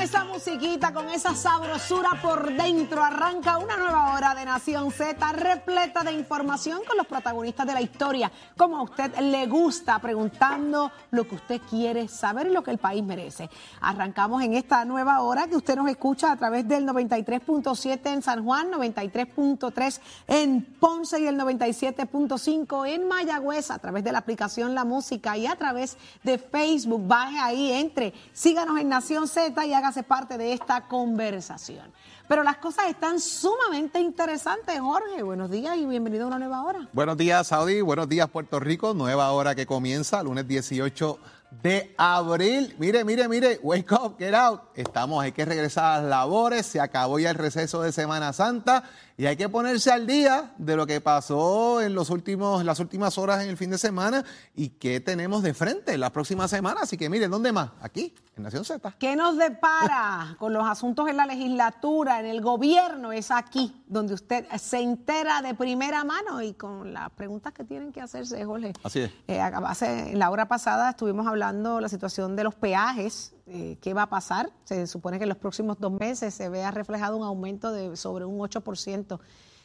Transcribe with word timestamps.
esa 0.00 0.24
musiquita, 0.24 0.92
con 0.92 1.08
esa 1.10 1.34
sabrosura 1.34 2.10
por 2.22 2.52
dentro, 2.52 3.02
arranca 3.02 3.58
una 3.58 3.76
nueva 3.76 4.14
hora 4.14 4.34
de 4.34 4.44
Nación 4.44 4.92
Z 4.92 5.32
repleta 5.32 6.04
de 6.04 6.12
información 6.12 6.82
con 6.86 6.96
los 6.96 7.06
protagonistas 7.06 7.66
de 7.66 7.74
la 7.74 7.80
historia, 7.80 8.30
como 8.56 8.78
a 8.78 8.82
usted 8.82 9.16
le 9.18 9.46
gusta, 9.46 9.98
preguntando 9.98 10.92
lo 11.10 11.26
que 11.26 11.34
usted 11.34 11.60
quiere 11.68 12.06
saber 12.06 12.46
y 12.46 12.52
lo 12.52 12.62
que 12.62 12.70
el 12.70 12.78
país 12.78 13.02
merece. 13.02 13.50
Arrancamos 13.80 14.42
en 14.42 14.54
esta 14.54 14.84
nueva 14.84 15.20
hora 15.20 15.48
que 15.48 15.56
usted 15.56 15.74
nos 15.74 15.88
escucha 15.88 16.30
a 16.30 16.36
través 16.36 16.68
del 16.68 16.86
93.7 16.86 18.12
en 18.12 18.22
San 18.22 18.44
Juan, 18.44 18.70
93.3 18.70 20.00
en 20.28 20.62
Ponce 20.78 21.20
y 21.20 21.26
el 21.26 21.36
97.5 21.36 22.88
en 22.88 23.08
Mayagüez, 23.08 23.72
a 23.72 23.78
través 23.78 24.04
de 24.04 24.12
la 24.12 24.18
aplicación 24.18 24.76
La 24.76 24.84
Música 24.84 25.36
y 25.36 25.46
a 25.46 25.56
través 25.56 25.96
de 26.22 26.38
Facebook. 26.38 27.06
Baje 27.06 27.38
ahí, 27.40 27.72
entre, 27.72 28.14
síganos 28.32 28.78
en 28.78 28.88
Nación 28.88 29.26
Z 29.26 29.66
y 29.66 29.74
hágase 29.88 30.02
parte 30.02 30.36
de 30.36 30.52
esta 30.52 30.86
conversación. 30.86 31.90
Pero 32.28 32.42
las 32.42 32.58
cosas 32.58 32.90
están 32.90 33.18
sumamente 33.20 33.98
interesantes, 33.98 34.78
Jorge. 34.78 35.22
Buenos 35.22 35.50
días 35.50 35.78
y 35.78 35.86
bienvenido 35.86 36.24
a 36.24 36.26
una 36.26 36.38
nueva 36.38 36.62
hora. 36.62 36.86
Buenos 36.92 37.16
días, 37.16 37.46
Saudi. 37.46 37.80
Buenos 37.80 38.06
días, 38.06 38.28
Puerto 38.28 38.60
Rico. 38.60 38.92
Nueva 38.92 39.30
hora 39.32 39.54
que 39.54 39.64
comienza, 39.64 40.22
lunes 40.22 40.46
18 40.46 41.18
de 41.62 41.94
abril. 41.96 42.76
Mire, 42.78 43.02
mire, 43.02 43.28
mire, 43.28 43.60
wake 43.62 43.90
up, 43.92 44.18
get 44.18 44.34
out. 44.34 44.60
Estamos, 44.74 45.24
hay 45.24 45.32
que 45.32 45.46
regresar 45.46 45.84
a 45.84 46.02
las 46.02 46.10
labores, 46.10 46.66
se 46.66 46.80
acabó 46.80 47.18
ya 47.18 47.30
el 47.30 47.36
receso 47.36 47.80
de 47.80 47.90
Semana 47.90 48.34
Santa 48.34 48.84
y 49.18 49.26
hay 49.26 49.36
que 49.36 49.48
ponerse 49.48 49.90
al 49.90 50.06
día 50.06 50.52
de 50.58 50.76
lo 50.76 50.86
que 50.86 51.00
pasó 51.00 51.80
en 51.80 51.92
los 51.92 52.08
últimos, 52.08 52.64
las 52.64 52.78
últimas 52.78 53.18
horas 53.18 53.42
en 53.42 53.50
el 53.50 53.56
fin 53.56 53.68
de 53.68 53.76
semana 53.76 54.24
y 54.54 54.68
qué 54.68 55.00
tenemos 55.00 55.42
de 55.42 55.54
frente 55.54 55.98
la 55.98 56.12
próxima 56.12 56.46
semana. 56.46 56.82
Así 56.82 56.96
que 56.96 57.10
miren, 57.10 57.28
¿dónde 57.28 57.50
más? 57.50 57.70
Aquí, 57.80 58.14
en 58.36 58.44
Nación 58.44 58.64
Z. 58.64 58.94
¿Qué 58.96 59.16
nos 59.16 59.36
depara 59.36 60.36
con 60.38 60.52
los 60.52 60.64
asuntos 60.64 61.08
en 61.08 61.16
la 61.16 61.26
legislatura, 61.26 62.20
en 62.20 62.26
el 62.26 62.40
gobierno? 62.40 63.10
Es 63.10 63.32
aquí 63.32 63.82
donde 63.88 64.14
usted 64.14 64.46
se 64.56 64.78
entera 64.78 65.42
de 65.42 65.52
primera 65.52 66.04
mano 66.04 66.40
y 66.40 66.54
con 66.54 66.94
las 66.94 67.10
preguntas 67.10 67.52
que 67.52 67.64
tienen 67.64 67.90
que 67.90 68.00
hacerse, 68.00 68.44
Jorge. 68.44 68.72
Así 68.84 69.00
es. 69.00 69.10
Eh, 69.26 69.40
hace, 69.40 70.12
en 70.12 70.20
la 70.20 70.30
hora 70.30 70.46
pasada 70.46 70.90
estuvimos 70.90 71.26
hablando 71.26 71.74
de 71.74 71.82
la 71.82 71.88
situación 71.88 72.36
de 72.36 72.44
los 72.44 72.54
peajes 72.54 73.34
eh, 73.50 73.78
qué 73.80 73.94
va 73.94 74.02
a 74.02 74.10
pasar. 74.10 74.50
Se 74.64 74.86
supone 74.86 75.18
que 75.18 75.24
en 75.24 75.28
los 75.28 75.38
próximos 75.38 75.78
dos 75.78 75.92
meses 75.92 76.34
se 76.34 76.48
vea 76.48 76.70
reflejado 76.70 77.16
un 77.16 77.24
aumento 77.24 77.72
de 77.72 77.96
sobre 77.96 78.24
un 78.24 78.38
8% 78.38 79.18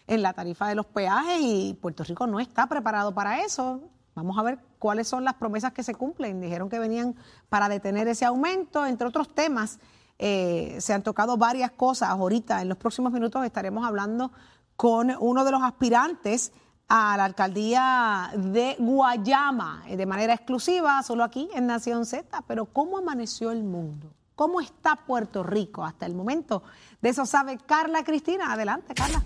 en 0.07 0.21
la 0.21 0.33
tarifa 0.33 0.67
de 0.67 0.75
los 0.75 0.85
peajes 0.85 1.39
y 1.41 1.77
Puerto 1.81 2.03
Rico 2.03 2.27
no 2.27 2.39
está 2.39 2.67
preparado 2.67 3.13
para 3.13 3.41
eso. 3.43 3.81
Vamos 4.15 4.37
a 4.37 4.43
ver 4.43 4.59
cuáles 4.79 5.07
son 5.07 5.23
las 5.23 5.35
promesas 5.35 5.73
que 5.73 5.83
se 5.83 5.95
cumplen. 5.95 6.39
Dijeron 6.39 6.69
que 6.69 6.79
venían 6.79 7.15
para 7.49 7.69
detener 7.69 8.07
ese 8.07 8.25
aumento, 8.25 8.85
entre 8.85 9.07
otros 9.07 9.33
temas. 9.33 9.79
Eh, 10.19 10.77
se 10.79 10.93
han 10.93 11.01
tocado 11.01 11.37
varias 11.37 11.71
cosas. 11.71 12.09
Ahorita, 12.09 12.61
en 12.61 12.69
los 12.69 12.77
próximos 12.77 13.11
minutos, 13.11 13.43
estaremos 13.43 13.85
hablando 13.85 14.31
con 14.75 15.15
uno 15.19 15.43
de 15.45 15.51
los 15.51 15.61
aspirantes 15.63 16.51
a 16.95 17.17
la 17.17 17.25
alcaldía 17.25 18.29
de 18.35 18.75
Guayama 18.77 19.83
eh, 19.87 19.97
de 19.97 20.05
manera 20.05 20.35
exclusiva, 20.35 21.01
solo 21.01 21.23
aquí 21.23 21.49
en 21.55 21.65
Nación 21.65 22.05
Z. 22.05 22.43
Pero 22.47 22.65
¿cómo 22.65 22.99
amaneció 22.99 23.49
el 23.49 23.63
mundo? 23.63 24.13
¿Cómo 24.35 24.61
está 24.61 24.95
Puerto 24.95 25.41
Rico 25.41 25.83
hasta 25.83 26.05
el 26.05 26.13
momento? 26.13 26.61
De 27.01 27.09
eso 27.09 27.25
sabe 27.25 27.57
Carla 27.57 28.03
Cristina. 28.03 28.53
Adelante, 28.53 28.93
Carla. 28.93 29.23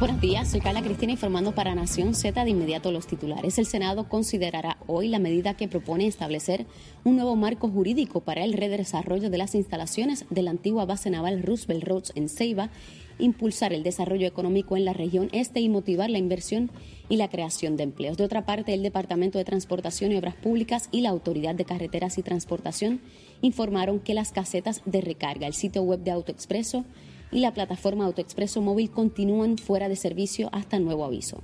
Buenos 0.00 0.18
días, 0.22 0.50
soy 0.50 0.60
Carla 0.60 0.80
Cristina 0.80 1.12
informando 1.12 1.54
para 1.54 1.74
Nación 1.74 2.14
Z 2.14 2.42
de 2.42 2.48
inmediato 2.48 2.90
los 2.90 3.06
titulares. 3.06 3.58
El 3.58 3.66
Senado 3.66 4.08
considerará 4.08 4.78
hoy 4.86 5.08
la 5.08 5.18
medida 5.18 5.58
que 5.58 5.68
propone 5.68 6.06
establecer 6.06 6.64
un 7.04 7.16
nuevo 7.16 7.36
marco 7.36 7.68
jurídico 7.68 8.22
para 8.22 8.42
el 8.42 8.54
redesarrollo 8.54 9.28
de 9.28 9.36
las 9.36 9.54
instalaciones 9.54 10.24
de 10.30 10.40
la 10.40 10.52
antigua 10.52 10.86
base 10.86 11.10
naval 11.10 11.42
Roosevelt 11.42 11.84
Roads 11.84 12.12
en 12.14 12.30
Ceiba, 12.30 12.70
impulsar 13.18 13.74
el 13.74 13.82
desarrollo 13.82 14.26
económico 14.26 14.78
en 14.78 14.86
la 14.86 14.94
región 14.94 15.28
este 15.32 15.60
y 15.60 15.68
motivar 15.68 16.08
la 16.08 16.16
inversión 16.16 16.70
y 17.10 17.16
la 17.16 17.28
creación 17.28 17.76
de 17.76 17.82
empleos. 17.82 18.16
De 18.16 18.24
otra 18.24 18.46
parte, 18.46 18.72
el 18.72 18.82
Departamento 18.82 19.36
de 19.36 19.44
Transportación 19.44 20.12
y 20.12 20.16
Obras 20.16 20.34
Públicas 20.34 20.88
y 20.92 21.02
la 21.02 21.10
Autoridad 21.10 21.54
de 21.54 21.66
Carreteras 21.66 22.16
y 22.16 22.22
Transportación 22.22 23.02
informaron 23.42 24.00
que 24.00 24.14
las 24.14 24.32
casetas 24.32 24.80
de 24.86 25.02
recarga, 25.02 25.46
el 25.46 25.52
sitio 25.52 25.82
web 25.82 26.00
de 26.00 26.12
AutoExpreso, 26.12 26.86
y 27.32 27.40
la 27.40 27.54
plataforma 27.54 28.06
AutoExpreso 28.06 28.60
Móvil 28.60 28.90
continúan 28.90 29.58
fuera 29.58 29.88
de 29.88 29.96
servicio 29.96 30.48
hasta 30.52 30.78
nuevo 30.78 31.04
aviso. 31.04 31.42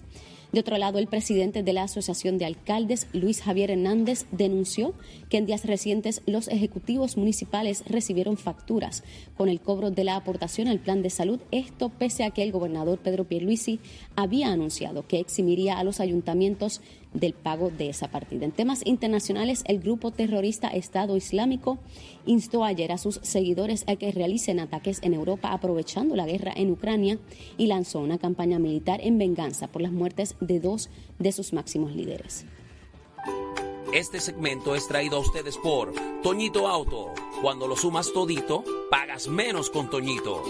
De 0.52 0.60
otro 0.60 0.78
lado, 0.78 0.98
el 0.98 1.08
presidente 1.08 1.62
de 1.62 1.72
la 1.72 1.82
Asociación 1.82 2.38
de 2.38 2.44
Alcaldes, 2.44 3.08
Luis 3.12 3.42
Javier 3.42 3.70
Hernández, 3.70 4.26
denunció 4.30 4.94
que 5.28 5.38
en 5.38 5.46
días 5.46 5.64
recientes 5.64 6.22
los 6.24 6.48
ejecutivos 6.48 7.16
municipales 7.16 7.82
recibieron 7.86 8.36
facturas 8.36 9.02
con 9.36 9.48
el 9.48 9.60
cobro 9.60 9.90
de 9.90 10.04
la 10.04 10.16
aportación 10.16 10.68
al 10.68 10.78
plan 10.78 11.02
de 11.02 11.10
salud, 11.10 11.40
esto 11.50 11.88
pese 11.88 12.24
a 12.24 12.30
que 12.30 12.42
el 12.42 12.52
gobernador 12.52 12.98
Pedro 12.98 13.24
Pierluisi 13.24 13.80
había 14.14 14.48
anunciado 14.48 15.06
que 15.06 15.18
eximiría 15.18 15.78
a 15.78 15.84
los 15.84 16.00
ayuntamientos 16.00 16.80
del 17.16 17.32
pago 17.32 17.70
de 17.70 17.88
esa 17.88 18.08
partida. 18.08 18.44
En 18.44 18.52
temas 18.52 18.82
internacionales, 18.84 19.64
el 19.66 19.80
grupo 19.80 20.10
terrorista 20.10 20.68
Estado 20.68 21.16
Islámico 21.16 21.78
instó 22.26 22.64
ayer 22.64 22.92
a 22.92 22.98
sus 22.98 23.20
seguidores 23.22 23.84
a 23.88 23.96
que 23.96 24.12
realicen 24.12 24.60
ataques 24.60 25.00
en 25.02 25.14
Europa 25.14 25.52
aprovechando 25.52 26.14
la 26.14 26.26
guerra 26.26 26.52
en 26.54 26.70
Ucrania 26.70 27.18
y 27.56 27.66
lanzó 27.66 28.00
una 28.00 28.18
campaña 28.18 28.58
militar 28.58 29.00
en 29.02 29.18
venganza 29.18 29.66
por 29.66 29.82
las 29.82 29.92
muertes 29.92 30.36
de 30.40 30.60
dos 30.60 30.90
de 31.18 31.32
sus 31.32 31.52
máximos 31.52 31.94
líderes. 31.94 32.44
Este 33.92 34.20
segmento 34.20 34.74
es 34.74 34.86
traído 34.88 35.16
a 35.16 35.20
ustedes 35.20 35.56
por 35.56 35.94
Toñito 36.22 36.68
Auto. 36.68 37.14
Cuando 37.40 37.66
lo 37.66 37.76
sumas 37.76 38.12
todito, 38.12 38.64
pagas 38.90 39.28
menos 39.28 39.70
con 39.70 39.88
Toñito. 39.88 40.42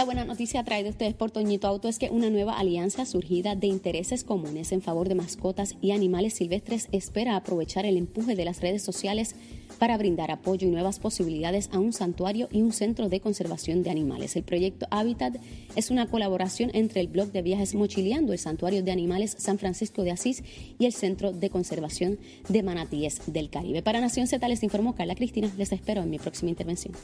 La 0.00 0.06
buena 0.06 0.24
noticia 0.24 0.64
traída 0.64 0.88
a 0.88 0.92
ustedes 0.92 1.12
por 1.12 1.30
Toñito 1.30 1.68
Auto 1.68 1.86
es 1.86 1.98
que 1.98 2.08
una 2.08 2.30
nueva 2.30 2.58
alianza 2.58 3.04
surgida 3.04 3.54
de 3.54 3.66
intereses 3.66 4.24
comunes 4.24 4.72
en 4.72 4.80
favor 4.80 5.10
de 5.10 5.14
mascotas 5.14 5.76
y 5.82 5.90
animales 5.90 6.32
silvestres 6.32 6.88
espera 6.90 7.36
aprovechar 7.36 7.84
el 7.84 7.98
empuje 7.98 8.34
de 8.34 8.46
las 8.46 8.62
redes 8.62 8.82
sociales 8.82 9.36
para 9.78 9.98
brindar 9.98 10.30
apoyo 10.30 10.66
y 10.66 10.70
nuevas 10.70 11.00
posibilidades 11.00 11.68
a 11.70 11.78
un 11.78 11.92
santuario 11.92 12.48
y 12.50 12.62
un 12.62 12.72
centro 12.72 13.10
de 13.10 13.20
conservación 13.20 13.82
de 13.82 13.90
animales. 13.90 14.36
El 14.36 14.42
proyecto 14.42 14.86
Habitat 14.90 15.36
es 15.76 15.90
una 15.90 16.06
colaboración 16.06 16.70
entre 16.72 17.02
el 17.02 17.08
blog 17.08 17.30
de 17.32 17.42
viajes 17.42 17.74
Mochileando, 17.74 18.32
el 18.32 18.38
Santuario 18.38 18.82
de 18.82 18.92
Animales 18.92 19.36
San 19.38 19.58
Francisco 19.58 20.02
de 20.02 20.12
Asís 20.12 20.42
y 20.78 20.86
el 20.86 20.94
Centro 20.94 21.32
de 21.32 21.50
Conservación 21.50 22.18
de 22.48 22.62
Manatíes 22.62 23.20
del 23.26 23.50
Caribe. 23.50 23.82
Para 23.82 24.00
Nación 24.00 24.28
Z 24.28 24.48
les 24.48 24.62
informó 24.62 24.94
Carla 24.94 25.14
Cristina. 25.14 25.52
Les 25.58 25.72
espero 25.72 26.00
en 26.00 26.08
mi 26.08 26.18
próxima 26.18 26.48
intervención. 26.48 26.94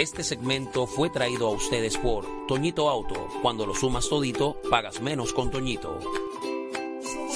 Este 0.00 0.24
segmento 0.24 0.86
fue 0.86 1.10
traído 1.10 1.48
a 1.48 1.50
ustedes 1.50 1.98
por 1.98 2.24
Toñito 2.46 2.88
Auto. 2.88 3.28
Cuando 3.42 3.66
lo 3.66 3.74
sumas 3.74 4.08
todito, 4.08 4.56
pagas 4.70 4.98
menos 5.02 5.34
con 5.34 5.50
Toñito. 5.50 6.00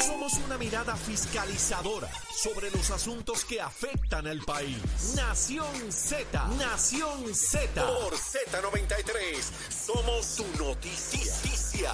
Somos 0.02 0.32
una 0.46 0.56
mirada 0.56 0.96
fiscalizadora 0.96 2.08
sobre 2.34 2.70
los 2.70 2.90
asuntos 2.90 3.44
que 3.44 3.60
afectan 3.60 4.26
al 4.26 4.38
país. 4.38 4.78
Nación 5.14 5.92
Z, 5.92 6.48
Nación 6.58 7.34
Z. 7.34 7.84
Por 7.84 8.14
Z93, 8.14 9.42
somos 9.68 10.36
tu 10.36 10.64
noticia. 10.64 11.92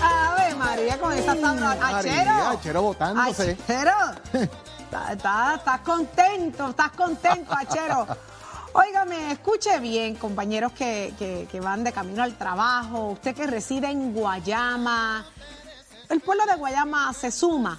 Ave 0.00 0.54
María, 0.54 1.00
con 1.00 1.12
esa 1.12 1.34
tabla. 1.34 1.72
Achero. 1.72 2.30
Achero 2.30 2.82
botándose. 2.82 3.58
Achero. 3.64 4.48
Estás 4.88 5.80
contento, 5.82 6.70
estás 6.70 6.92
contento, 6.92 7.52
Achero. 7.52 8.06
Óigame, 8.72 9.32
escuche 9.32 9.78
bien, 9.80 10.14
compañeros 10.14 10.72
que, 10.72 11.12
que, 11.50 11.60
van 11.60 11.84
de 11.84 11.92
camino 11.92 12.22
al 12.22 12.38
trabajo, 12.38 13.08
usted 13.08 13.34
que 13.34 13.46
reside 13.46 13.90
en 13.90 14.14
Guayama. 14.14 15.26
El 16.08 16.20
pueblo 16.20 16.46
de 16.46 16.54
Guayama 16.54 17.12
se 17.12 17.30
suma 17.30 17.78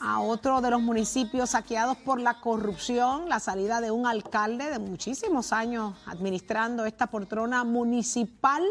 a 0.00 0.20
otro 0.20 0.60
de 0.60 0.70
los 0.70 0.82
municipios 0.82 1.50
saqueados 1.50 1.96
por 1.96 2.20
la 2.20 2.40
corrupción, 2.40 3.28
la 3.28 3.40
salida 3.40 3.80
de 3.80 3.90
un 3.90 4.06
alcalde 4.06 4.68
de 4.68 4.78
muchísimos 4.78 5.54
años 5.54 5.94
administrando 6.06 6.84
esta 6.84 7.06
portrona 7.06 7.64
municipal, 7.64 8.64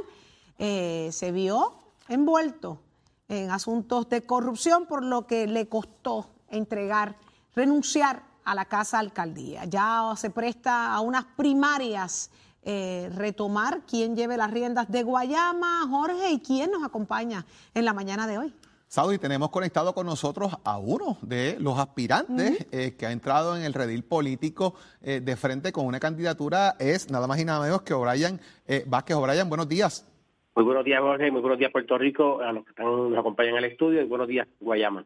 eh, 0.59 1.09
se 1.11 1.31
vio 1.31 1.73
envuelto 2.07 2.81
en 3.29 3.49
asuntos 3.49 4.09
de 4.09 4.21
corrupción, 4.23 4.85
por 4.85 5.03
lo 5.03 5.25
que 5.25 5.47
le 5.47 5.67
costó 5.67 6.29
entregar 6.49 7.15
renunciar 7.55 8.23
a 8.43 8.55
la 8.55 8.65
casa 8.65 8.99
alcaldía. 8.99 9.65
Ya 9.65 10.11
se 10.15 10.29
presta 10.29 10.93
a 10.93 11.01
unas 11.01 11.25
primarias 11.25 12.31
eh, 12.63 13.09
retomar 13.15 13.81
quién 13.87 14.15
lleve 14.15 14.37
las 14.37 14.51
riendas 14.51 14.91
de 14.91 15.03
Guayama, 15.03 15.87
Jorge, 15.89 16.31
y 16.31 16.39
quién 16.39 16.71
nos 16.71 16.83
acompaña 16.83 17.45
en 17.73 17.85
la 17.85 17.93
mañana 17.93 18.27
de 18.27 18.37
hoy. 18.37 18.53
Saudi, 18.87 19.19
tenemos 19.19 19.49
conectado 19.49 19.93
con 19.93 20.07
nosotros 20.07 20.51
a 20.63 20.79
uno 20.79 21.17
de 21.21 21.57
los 21.59 21.77
aspirantes 21.77 22.67
eh, 22.71 22.95
que 22.97 23.05
ha 23.05 23.11
entrado 23.11 23.55
en 23.55 23.63
el 23.63 23.73
redil 23.73 24.03
político 24.03 24.73
eh, 25.01 25.19
de 25.19 25.35
frente 25.35 25.71
con 25.71 25.85
una 25.85 25.99
candidatura, 25.99 26.75
es 26.79 27.11
nada 27.11 27.27
más 27.27 27.39
y 27.39 27.45
nada 27.45 27.61
menos 27.61 27.83
que 27.83 27.93
O'Brien 27.93 28.39
Vázquez. 28.87 29.15
O'Brien, 29.15 29.47
buenos 29.47 29.69
días. 29.69 30.09
Muy 30.55 30.65
buenos 30.65 30.83
días, 30.83 30.99
Jorge. 30.99 31.31
Muy 31.31 31.41
buenos 31.41 31.59
días, 31.59 31.71
Puerto 31.71 31.97
Rico, 31.97 32.41
a 32.41 32.51
los 32.51 32.65
que 32.65 32.71
están, 32.71 32.85
nos 32.85 33.17
acompañan 33.17 33.53
en 33.53 33.63
el 33.63 33.71
estudio. 33.71 34.01
Y 34.01 34.05
buenos 34.05 34.27
días, 34.27 34.47
Guayama. 34.59 35.05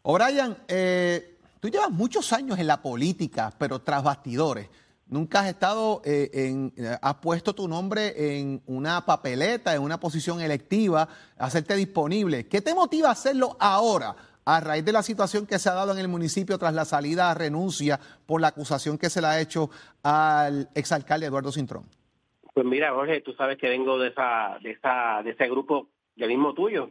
O'Brien, 0.00 0.56
eh, 0.68 1.33
tú 1.64 1.70
llevas 1.70 1.90
muchos 1.90 2.30
años 2.34 2.58
en 2.58 2.66
la 2.66 2.82
política, 2.82 3.50
pero 3.58 3.78
tras 3.78 4.04
bastidores. 4.04 4.68
Nunca 5.06 5.40
has 5.40 5.46
estado 5.46 6.02
eh, 6.04 6.28
en, 6.34 6.74
eh, 6.76 6.94
has 7.00 7.14
puesto 7.14 7.54
tu 7.54 7.66
nombre 7.66 8.36
en 8.36 8.60
una 8.66 9.06
papeleta, 9.06 9.74
en 9.74 9.80
una 9.80 9.98
posición 9.98 10.42
electiva, 10.42 11.08
hacerte 11.38 11.74
disponible. 11.74 12.46
¿Qué 12.48 12.60
te 12.60 12.74
motiva 12.74 13.08
a 13.08 13.12
hacerlo 13.12 13.56
ahora? 13.58 14.14
a 14.46 14.60
raíz 14.60 14.84
de 14.84 14.92
la 14.92 15.02
situación 15.02 15.46
que 15.46 15.58
se 15.58 15.70
ha 15.70 15.72
dado 15.72 15.92
en 15.92 15.98
el 15.98 16.06
municipio 16.06 16.58
tras 16.58 16.74
la 16.74 16.84
salida 16.84 17.30
a 17.30 17.34
renuncia 17.34 17.98
por 18.26 18.42
la 18.42 18.48
acusación 18.48 18.98
que 18.98 19.08
se 19.08 19.22
le 19.22 19.26
ha 19.28 19.40
hecho 19.40 19.70
al 20.02 20.68
exalcalde 20.74 21.24
Eduardo 21.24 21.50
Cintrón? 21.50 21.84
Pues 22.52 22.66
mira, 22.66 22.92
Jorge, 22.92 23.22
tú 23.22 23.32
sabes 23.32 23.56
que 23.56 23.70
vengo 23.70 23.98
de 23.98 24.08
esa, 24.08 24.58
de 24.62 24.72
esa, 24.72 25.22
de 25.24 25.30
ese 25.30 25.48
grupo 25.48 25.88
ya 26.14 26.26
mismo 26.26 26.52
tuyo, 26.52 26.90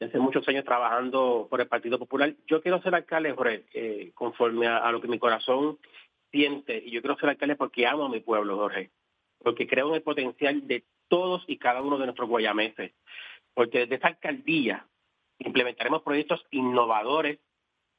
hace 0.00 0.18
muchos 0.18 0.46
años 0.48 0.64
trabajando 0.64 1.46
por 1.48 1.60
el 1.60 1.68
Partido 1.68 1.98
Popular. 1.98 2.34
Yo 2.46 2.62
quiero 2.62 2.82
ser 2.82 2.94
alcalde, 2.94 3.32
Jorge, 3.32 3.64
eh, 3.74 4.12
conforme 4.14 4.66
a, 4.66 4.90
lo 4.90 5.00
que 5.00 5.08
mi 5.08 5.18
corazón 5.18 5.78
siente, 6.30 6.82
y 6.84 6.90
yo 6.90 7.00
quiero 7.00 7.16
ser 7.18 7.30
alcalde 7.30 7.56
porque 7.56 7.86
amo 7.86 8.06
a 8.06 8.08
mi 8.08 8.20
pueblo, 8.20 8.56
Jorge, 8.56 8.90
porque 9.38 9.66
creo 9.66 9.88
en 9.88 9.94
el 9.94 10.02
potencial 10.02 10.66
de 10.66 10.84
todos 11.08 11.44
y 11.46 11.58
cada 11.58 11.82
uno 11.82 11.98
de 11.98 12.06
nuestros 12.06 12.28
guayameses, 12.28 12.92
porque 13.54 13.80
desde 13.80 13.96
esa 13.96 14.08
alcaldía 14.08 14.86
implementaremos 15.38 16.02
proyectos 16.02 16.44
innovadores 16.50 17.38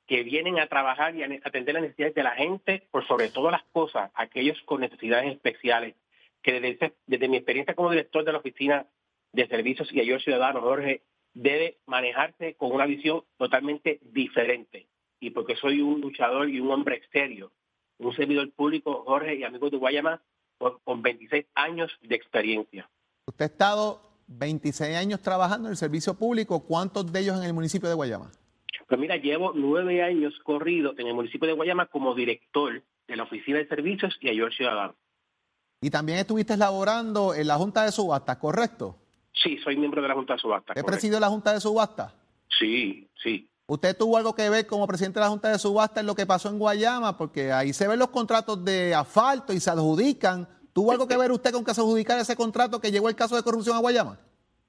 que 0.08 0.24
vienen 0.24 0.60
a 0.60 0.68
trabajar 0.68 1.16
y 1.16 1.24
a 1.24 1.30
atender 1.44 1.74
las 1.74 1.84
necesidades 1.84 2.16
de 2.16 2.24
la 2.24 2.36
gente, 2.36 2.88
por 2.92 3.08
sobre 3.08 3.30
todas 3.30 3.54
las 3.54 3.64
cosas, 3.72 4.12
aquellos 4.14 4.62
con 4.64 4.82
necesidades 4.82 5.32
especiales, 5.32 5.96
que 6.44 6.60
desde, 6.60 6.94
desde 7.08 7.28
mi 7.28 7.38
experiencia 7.38 7.74
como 7.74 7.90
director 7.90 8.24
de 8.24 8.32
la 8.32 8.38
Oficina 8.38 8.86
de 9.32 9.48
Servicios 9.48 9.92
y 9.92 10.00
Ayuda 10.00 10.20
Ciudadano, 10.20 10.62
Jorge, 10.62 11.02
debe 11.36 11.78
manejarse 11.86 12.56
con 12.56 12.72
una 12.72 12.88
visión 12.88 13.24
totalmente 13.38 14.00
diferente. 14.02 14.88
Y 15.20 15.30
porque 15.30 15.56
soy 15.56 15.82
un 15.82 16.02
luchador 16.02 16.50
y 16.50 16.60
un 16.60 16.72
hombre 16.72 17.02
serio, 17.12 17.52
un 18.00 18.16
servidor 18.16 18.52
público, 18.52 19.04
Jorge 19.06 19.36
y 19.36 19.44
amigo 19.44 19.70
de 19.70 19.78
Guayama, 19.78 20.22
con 20.58 21.02
26 21.02 21.46
años 21.54 21.92
de 22.02 22.16
experiencia. 22.16 22.90
Usted 23.28 23.44
ha 23.44 23.48
estado 23.48 24.02
26 24.28 24.96
años 24.96 25.22
trabajando 25.22 25.68
en 25.68 25.72
el 25.72 25.78
servicio 25.78 26.16
público. 26.16 26.62
¿Cuántos 26.62 27.12
de 27.12 27.20
ellos 27.20 27.38
en 27.38 27.44
el 27.44 27.54
municipio 27.54 27.90
de 27.90 27.96
Guayama? 27.96 28.32
Pues 28.88 29.00
mira, 29.00 29.18
llevo 29.18 29.52
nueve 29.54 30.04
años 30.04 30.34
corrido 30.44 30.94
en 30.98 31.08
el 31.08 31.14
municipio 31.14 31.48
de 31.48 31.54
Guayama 31.54 31.88
como 31.88 32.16
director 32.16 32.82
de 33.08 33.16
la 33.16 33.24
Oficina 33.24 33.58
de 33.58 33.68
Servicios 33.68 34.18
y 34.22 34.30
Ayuda 34.30 34.52
Ciudadano. 34.52 34.96
Y 35.82 35.90
también 35.90 36.20
estuviste 36.20 36.56
laborando 36.56 37.34
en 37.34 37.48
la 37.48 37.56
Junta 37.56 37.84
de 37.84 37.92
Subasta, 37.92 38.40
¿correcto? 38.40 38.98
Sí, 39.36 39.58
soy 39.64 39.78
miembro 39.78 40.02
de 40.02 40.08
la 40.08 40.14
Junta 40.14 40.34
de 40.34 40.40
Subasta. 40.40 40.74
¿He 40.76 40.84
presidido 40.84 41.20
la 41.20 41.28
Junta 41.28 41.54
de 41.54 41.60
Subasta? 41.60 42.14
Sí, 42.58 43.08
sí. 43.22 43.50
¿Usted 43.68 43.98
tuvo 43.98 44.18
algo 44.18 44.34
que 44.34 44.50
ver 44.50 44.66
como 44.68 44.88
presidente 44.88 45.20
de 45.20 45.26
la 45.26 45.30
Junta 45.30 45.50
de 45.50 45.60
Subasta 45.60 46.00
en 46.00 46.06
lo 46.06 46.16
que 46.16 46.26
pasó 46.26 46.50
en 46.50 46.60
Guayama? 46.60 47.18
Porque 47.18 47.52
ahí 47.52 47.74
se 47.74 47.88
ven 47.88 48.00
los 48.00 48.10
contratos 48.10 48.64
de 48.64 48.94
asfalto 48.94 49.54
y 49.54 49.60
se 49.60 49.70
adjudican 49.70 50.48
¿Tuvo 50.76 50.92
algo 50.92 51.08
que 51.08 51.16
ver 51.16 51.32
usted 51.32 51.54
con 51.54 51.64
que 51.64 51.74
se 51.74 51.80
adjudicara 51.80 52.20
ese 52.20 52.36
contrato 52.36 52.82
que 52.82 52.92
llegó 52.92 53.08
el 53.08 53.16
caso 53.16 53.38
de 53.38 53.44
corrupción 53.44 53.78
a 53.78 53.80
Guayama? 53.80 54.20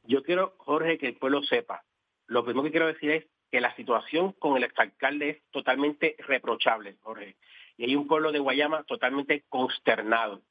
Yo 0.05 0.23
quiero, 0.23 0.55
Jorge, 0.59 0.99
que 0.99 1.09
el 1.09 1.17
pueblo 1.17 1.43
sepa. 1.43 1.83
Lo 2.29 2.45
primero 2.45 2.63
que 2.63 2.71
quiero 2.71 2.87
decir 2.87 3.11
es 3.11 3.27
que 3.51 3.61
la 3.61 3.75
situación 3.75 4.31
con 4.39 4.57
el 4.57 4.63
exalcalde 4.63 5.31
es 5.31 5.43
totalmente 5.51 6.15
reprochable, 6.21 6.97
Jorge. 7.01 7.35
Y 7.77 7.87
hay 7.87 7.97
un 7.97 8.07
pueblo 8.07 8.31
de 8.31 8.39
Guayama 8.39 8.85
totalmente 8.85 9.47
consternado. 9.49 10.43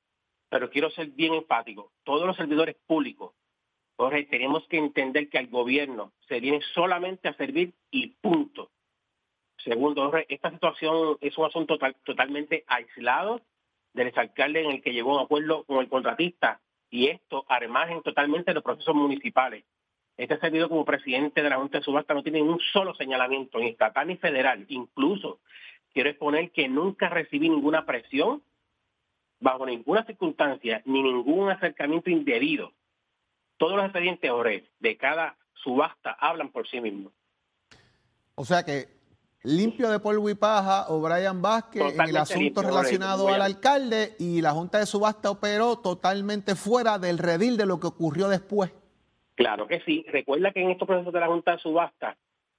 Pero 0.50 0.70
quiero 0.70 0.90
ser 0.90 1.08
bien 1.12 1.34
enfático. 1.34 1.94
Todos 2.04 2.28
los 2.28 2.36
servidores 2.36 2.76
públicos, 2.86 3.32
Tenemos 4.30 4.68
que 4.68 4.78
entender 4.78 5.30
que 5.30 5.38
al 5.38 5.48
gobierno 5.48 6.12
se 6.28 6.40
viene 6.40 6.60
solamente 6.74 7.30
a 7.30 7.34
servir 7.34 7.74
y 7.92 8.08
punto. 8.08 8.70
Segundo, 9.58 10.12
esta 10.28 10.52
situación 10.52 11.18
es 11.22 11.38
un 11.38 11.46
asunto 11.46 11.78
totalmente 12.04 12.66
aislado 12.68 13.42
del 13.94 14.08
exalcalde 14.08 14.62
en 14.62 14.72
el 14.72 14.82
que 14.82 14.94
llegó 14.94 15.12
a 15.12 15.16
un 15.16 15.26
acuerdo 15.26 15.64
con 15.64 15.80
el 15.80 15.88
contratista 15.88 16.60
y 16.90 17.08
esto 17.08 17.46
al 17.48 18.04
totalmente 18.04 18.54
los 18.54 18.64
procesos 18.64 18.94
municipales. 18.94 19.64
Este 20.18 20.38
servidor 20.40 20.70
como 20.70 20.86
presidente 20.86 21.42
de 21.42 21.50
la 21.50 21.58
Junta 21.58 21.80
de 21.80 21.84
Subasta 21.84 22.14
no 22.14 22.24
tiene 22.24 22.42
un 22.42 22.60
solo 22.72 22.96
señalamiento, 22.96 23.60
ni 23.60 23.68
estatal 23.68 24.08
ni 24.08 24.18
federal. 24.18 24.66
Incluso 24.70 25.40
quiero 25.94 26.10
exponer 26.10 26.52
que 26.52 26.68
nunca 26.70 27.10
recibí 27.10 27.50
ninguna 27.50 27.86
presión, 27.86 28.44
bajo 29.40 29.66
ninguna 29.66 30.06
circunstancia, 30.06 30.82
ni 30.86 31.02
ningún 31.02 31.50
acercamiento 31.50 32.10
indebido. 32.10 32.72
Todos 33.58 33.76
los 33.78 33.86
expedientes 33.86 34.32
de 34.80 34.98
cada 34.98 35.38
subasta 35.54 36.12
hablan 36.20 36.52
por 36.52 36.68
sí 36.68 36.82
mismos. 36.82 37.14
O 38.36 38.44
sea 38.46 38.64
que 38.64 38.88
limpio 39.44 39.90
de 39.90 40.00
polvo 40.00 40.30
y 40.30 40.36
paja 40.36 40.86
o 40.90 41.00
Brian 41.02 41.42
Vázquez 41.42 41.94
en 41.94 42.10
el 42.10 42.18
asunto 42.18 42.62
relacionado 42.62 43.28
al 43.28 43.42
alcalde 43.42 44.16
y 44.20 44.42
la 44.42 44.52
Junta 44.52 44.80
de 44.80 44.86
Subasta 44.86 45.30
operó 45.30 45.78
totalmente 45.78 46.56
fuera 46.56 46.98
del 47.00 47.18
redil 47.18 47.56
de 47.56 47.66
lo 47.66 47.80
que 47.80 47.88
ocurrió 47.88 48.28
después. 48.28 48.72
Claro 49.36 49.68
que 49.68 49.82
sí. 49.82 50.06
Recuerda 50.10 50.52
que 50.52 50.62
en 50.62 50.72
estos 50.72 50.88
procesos 50.88 51.14
de 51.14 51.20
la 51.20 51.28
Junta 51.28 51.52
de 51.52 51.60
Subasta, 51.60 52.18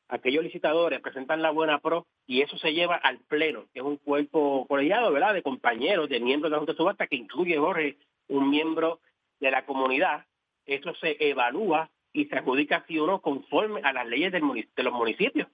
aquellos 0.09 0.45
licitadores 0.45 1.01
presentan 1.01 1.43
la 1.43 1.51
buena 1.51 1.81
pro 1.81 2.07
y 2.27 2.43
eso 2.43 2.57
se 2.59 2.73
lleva 2.73 2.97
al 2.97 3.19
pleno, 3.19 3.65
que 3.73 3.81
es 3.81 3.85
un 3.85 3.97
cuerpo 3.97 4.67
colegiado, 4.69 5.11
¿verdad?, 5.13 5.35
de 5.35 5.43
compañeros, 5.43 6.09
de 6.09 6.21
miembros 6.21 6.51
de 6.51 6.55
la 6.55 6.59
Junta 6.59 6.73
de 6.73 6.77
Subasta, 6.79 7.07
que 7.07 7.17
incluye, 7.17 7.59
Jorge, 7.59 7.97
un 8.29 8.51
miembro 8.51 9.01
de 9.41 9.51
la 9.51 9.67
comunidad. 9.67 10.25
Eso 10.67 10.95
se 10.97 11.17
evalúa 11.21 11.91
y 12.13 12.27
se 12.27 12.37
adjudica 12.37 12.85
sí 12.87 12.99
o 12.99 13.07
no 13.07 13.21
conforme 13.21 13.81
a 13.83 13.93
las 13.93 14.07
leyes 14.07 14.33
de 14.33 14.83
los 14.83 14.93
municipios 14.93 15.49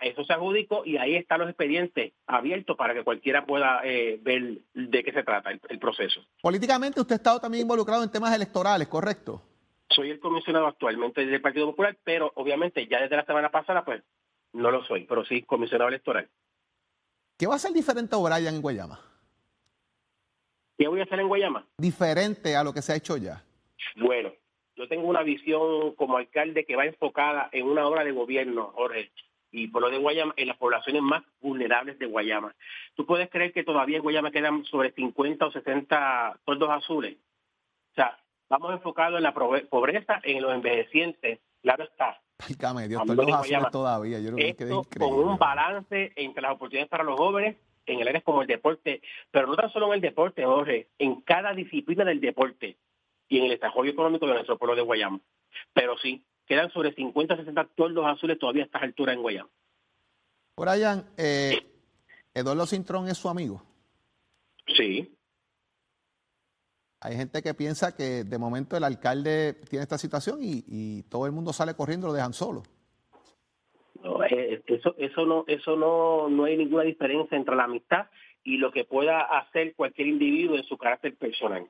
eso 0.00 0.24
se 0.24 0.32
adjudicó 0.32 0.82
y 0.84 0.96
ahí 0.96 1.16
están 1.16 1.40
los 1.40 1.48
expedientes 1.48 2.12
abiertos 2.26 2.76
para 2.76 2.94
que 2.94 3.04
cualquiera 3.04 3.44
pueda 3.44 3.80
eh, 3.84 4.18
ver 4.22 4.60
de 4.74 5.04
qué 5.04 5.12
se 5.12 5.22
trata 5.22 5.50
el, 5.50 5.78
proceso. 5.78 6.24
Políticamente 6.40 7.00
usted 7.00 7.14
ha 7.14 7.16
estado 7.16 7.40
también 7.40 7.62
involucrado 7.62 8.02
en 8.02 8.10
temas 8.10 8.34
electorales, 8.34 8.88
¿correcto? 8.88 9.42
Soy 9.90 10.10
el 10.10 10.20
comisionado 10.20 10.66
actualmente 10.66 11.26
del 11.26 11.40
Partido 11.42 11.66
Popular, 11.66 11.96
pero 12.04 12.32
obviamente 12.36 12.86
ya 12.86 13.00
desde 13.00 13.16
la 13.16 13.26
semana 13.26 13.50
pasada 13.50 13.84
pues 13.84 14.02
no 14.52 14.70
lo 14.70 14.84
soy, 14.84 15.04
pero 15.04 15.24
sí 15.24 15.42
comisionado 15.42 15.88
electoral. 15.88 16.28
¿Qué 17.36 17.46
va 17.46 17.56
a 17.56 17.58
ser 17.58 17.72
diferente 17.72 18.14
a 18.14 18.18
O'Brien 18.18 18.54
en 18.54 18.62
Guayama? 18.62 19.00
¿Qué 20.78 20.88
voy 20.88 21.00
a 21.00 21.04
hacer 21.04 21.20
en 21.20 21.28
Guayama? 21.28 21.66
Diferente 21.76 22.56
a 22.56 22.64
lo 22.64 22.72
que 22.72 22.82
se 22.82 22.92
ha 22.92 22.96
hecho 22.96 23.16
ya. 23.16 23.44
Bueno, 23.96 24.32
yo 24.76 24.88
tengo 24.88 25.06
una 25.06 25.22
visión 25.22 25.94
como 25.96 26.16
alcalde 26.16 26.64
que 26.64 26.76
va 26.76 26.86
enfocada 26.86 27.48
en 27.52 27.66
una 27.66 27.86
obra 27.86 28.04
de 28.04 28.12
gobierno, 28.12 28.72
Jorge 28.74 29.10
y 29.52 29.68
por 29.68 29.82
lo 29.82 29.90
de 29.90 29.98
Guayama 29.98 30.32
en 30.36 30.48
las 30.48 30.56
poblaciones 30.56 31.02
más 31.02 31.22
vulnerables 31.40 31.98
de 31.98 32.06
Guayama. 32.06 32.54
¿Tú 32.94 33.06
puedes 33.06 33.30
creer 33.30 33.52
que 33.52 33.62
todavía 33.62 33.98
en 33.98 34.02
Guayama 34.02 34.30
quedan 34.30 34.64
sobre 34.64 34.92
50 34.92 35.46
o 35.46 35.52
60 35.52 36.40
toldos 36.44 36.70
azules? 36.70 37.18
O 37.92 37.94
sea, 37.94 38.18
vamos 38.48 38.72
enfocados 38.72 39.18
en 39.18 39.22
la 39.22 39.34
pobreza, 39.34 40.20
en 40.24 40.42
los 40.42 40.54
envejecientes, 40.54 41.40
claro 41.60 41.84
está. 41.84 42.18
Ay, 42.38 42.88
Dios, 42.88 43.02
toldos 43.06 43.30
azules 43.30 43.70
todavía. 43.70 44.18
Yo 44.20 44.36
Esto 44.36 44.84
con 44.98 45.12
un 45.12 45.36
balance 45.36 46.12
entre 46.16 46.42
las 46.42 46.52
oportunidades 46.52 46.90
para 46.90 47.04
los 47.04 47.18
jóvenes 47.18 47.56
en 47.84 48.00
el 48.00 48.08
área 48.08 48.22
como 48.22 48.42
el 48.42 48.48
deporte, 48.48 49.02
pero 49.30 49.48
no 49.48 49.56
tan 49.56 49.70
solo 49.70 49.88
en 49.88 49.94
el 49.94 50.00
deporte, 50.00 50.44
Jorge, 50.46 50.88
en 50.98 51.20
cada 51.20 51.52
disciplina 51.52 52.04
del 52.04 52.20
deporte 52.20 52.78
y 53.32 53.38
en 53.38 53.44
el 53.44 53.50
desarrollo 53.50 53.90
económico 53.90 54.26
de 54.26 54.34
nuestro 54.34 54.58
pueblo 54.58 54.76
de 54.76 54.82
Guayama. 54.82 55.18
Pero 55.72 55.96
sí, 55.96 56.22
quedan 56.46 56.70
sobre 56.70 56.92
50 56.92 57.36
60 57.36 57.64
toldos 57.74 58.04
azules 58.06 58.38
todavía 58.38 58.64
a 58.64 58.66
estas 58.66 58.82
alturas 58.82 59.16
en 59.16 59.22
Guayama. 59.22 59.50
Brian, 60.54 61.06
eh, 61.16 61.58
Eduardo 62.34 62.66
Cintrón 62.66 63.08
es 63.08 63.16
su 63.16 63.30
amigo. 63.30 63.62
Sí. 64.76 65.16
Hay 67.00 67.16
gente 67.16 67.42
que 67.42 67.54
piensa 67.54 67.96
que 67.96 68.24
de 68.24 68.38
momento 68.38 68.76
el 68.76 68.84
alcalde 68.84 69.54
tiene 69.70 69.82
esta 69.82 69.96
situación 69.96 70.40
y, 70.42 71.02
todo 71.04 71.24
el 71.24 71.32
mundo 71.32 71.54
sale 71.54 71.74
corriendo 71.74 72.06
y 72.06 72.10
lo 72.10 72.14
dejan 72.14 72.34
solo. 72.34 72.64
No, 74.02 74.22
eh, 74.24 74.62
eso, 74.66 74.94
eso 74.98 75.24
no, 75.24 75.44
eso 75.46 75.74
no, 75.74 76.28
no 76.28 76.44
hay 76.44 76.58
ninguna 76.58 76.82
diferencia 76.82 77.38
entre 77.38 77.56
la 77.56 77.64
amistad 77.64 78.08
y 78.44 78.58
lo 78.58 78.70
que 78.72 78.84
pueda 78.84 79.22
hacer 79.22 79.74
cualquier 79.74 80.08
individuo 80.08 80.56
en 80.56 80.64
su 80.64 80.76
carácter 80.76 81.16
personal. 81.16 81.66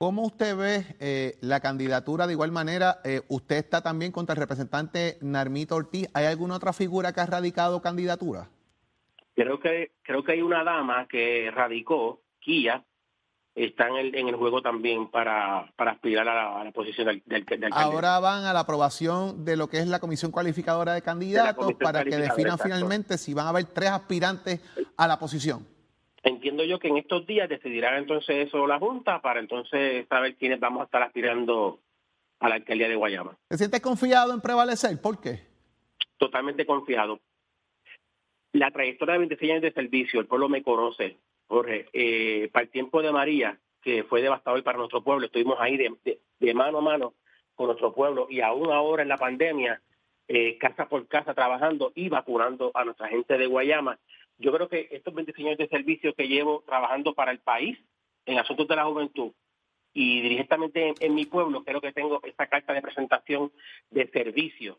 ¿Cómo 0.00 0.22
usted 0.22 0.56
ve 0.56 0.96
eh, 0.98 1.36
la 1.42 1.60
candidatura? 1.60 2.26
De 2.26 2.32
igual 2.32 2.50
manera, 2.50 3.00
eh, 3.04 3.20
usted 3.28 3.56
está 3.56 3.82
también 3.82 4.12
contra 4.12 4.32
el 4.32 4.40
representante 4.40 5.18
Narmito 5.20 5.76
Ortiz. 5.76 6.08
¿Hay 6.14 6.24
alguna 6.24 6.56
otra 6.56 6.72
figura 6.72 7.12
que 7.12 7.20
ha 7.20 7.26
radicado 7.26 7.82
candidatura? 7.82 8.48
Creo 9.34 9.60
que 9.60 9.90
creo 10.02 10.24
que 10.24 10.32
hay 10.32 10.40
una 10.40 10.64
dama 10.64 11.06
que 11.06 11.50
radicó, 11.50 12.22
Kia, 12.38 12.82
está 13.54 13.88
en 13.88 13.96
el, 13.96 14.14
en 14.14 14.28
el 14.28 14.36
juego 14.36 14.62
también 14.62 15.10
para, 15.10 15.70
para 15.76 15.90
aspirar 15.90 16.26
a 16.26 16.64
la, 16.64 16.72
posición 16.72 17.06
del, 17.26 17.44
del, 17.44 17.70
Ahora 17.70 18.18
van 18.20 18.44
a 18.44 18.54
la 18.54 18.60
aprobación 18.60 19.44
de 19.44 19.58
lo 19.58 19.68
que 19.68 19.80
es 19.80 19.86
la 19.86 20.00
comisión 20.00 20.32
cualificadora 20.32 20.94
de 20.94 21.02
candidatos 21.02 21.74
para 21.74 22.04
que 22.04 22.16
definan 22.16 22.58
finalmente 22.58 23.18
si 23.18 23.34
van 23.34 23.44
a 23.44 23.50
haber 23.50 23.66
tres 23.66 23.90
aspirantes 23.90 24.62
a 24.96 25.06
la 25.06 25.18
posición. 25.18 25.66
Entiendo 26.22 26.64
yo 26.64 26.78
que 26.78 26.88
en 26.88 26.98
estos 26.98 27.26
días 27.26 27.48
decidirá 27.48 27.96
entonces 27.96 28.48
eso 28.48 28.66
la 28.66 28.78
Junta 28.78 29.22
para 29.22 29.40
entonces 29.40 30.06
saber 30.08 30.36
quiénes 30.36 30.60
vamos 30.60 30.82
a 30.82 30.84
estar 30.84 31.02
aspirando 31.02 31.80
a 32.40 32.48
la 32.48 32.56
alcaldía 32.56 32.88
de 32.88 32.96
Guayama. 32.96 33.36
¿Te 33.48 33.56
sientes 33.56 33.80
confiado 33.80 34.34
en 34.34 34.40
prevalecer? 34.40 35.00
¿Por 35.00 35.20
qué? 35.20 35.40
Totalmente 36.18 36.66
confiado. 36.66 37.20
La 38.52 38.70
trayectoria 38.70 39.14
de 39.14 39.20
26 39.20 39.50
años 39.52 39.62
de 39.62 39.72
servicio, 39.72 40.20
el 40.20 40.26
pueblo 40.26 40.48
me 40.48 40.62
conoce, 40.62 41.18
Jorge. 41.46 41.86
Eh, 41.92 42.48
para 42.52 42.64
el 42.64 42.70
tiempo 42.70 43.00
de 43.00 43.12
María, 43.12 43.58
que 43.80 44.04
fue 44.04 44.22
devastador 44.22 44.62
para 44.64 44.78
nuestro 44.78 45.02
pueblo, 45.02 45.26
estuvimos 45.26 45.56
ahí 45.60 45.76
de, 45.76 46.54
mano 46.54 46.78
a 46.78 46.82
mano 46.82 47.14
con 47.54 47.66
nuestro 47.66 47.94
pueblo 47.94 48.26
y 48.28 48.40
aún 48.40 48.70
ahora 48.70 49.02
en 49.02 49.08
la 49.08 49.18
pandemia, 49.18 49.80
eh, 50.28 50.58
casa 50.58 50.88
por 50.88 51.06
casa 51.06 51.34
trabajando 51.34 51.92
y 51.94 52.08
vacunando 52.08 52.70
a 52.74 52.84
nuestra 52.84 53.08
gente 53.08 53.38
de 53.38 53.46
Guayama. 53.46 53.98
Yo 54.40 54.52
creo 54.52 54.68
que 54.68 54.88
estos 54.90 55.12
26 55.12 55.46
años 55.46 55.58
de 55.58 55.68
servicio 55.68 56.14
que 56.14 56.26
llevo 56.26 56.64
trabajando 56.66 57.14
para 57.14 57.30
el 57.30 57.40
país 57.40 57.78
en 58.24 58.38
asuntos 58.38 58.66
de 58.66 58.76
la 58.76 58.86
juventud 58.86 59.32
y 59.92 60.22
directamente 60.22 60.94
en, 60.98 61.14
mi 61.14 61.26
pueblo, 61.26 61.62
creo 61.62 61.80
que 61.80 61.92
tengo 61.92 62.20
esta 62.22 62.46
carta 62.46 62.72
de 62.72 62.80
presentación 62.80 63.52
de 63.90 64.08
servicio 64.10 64.78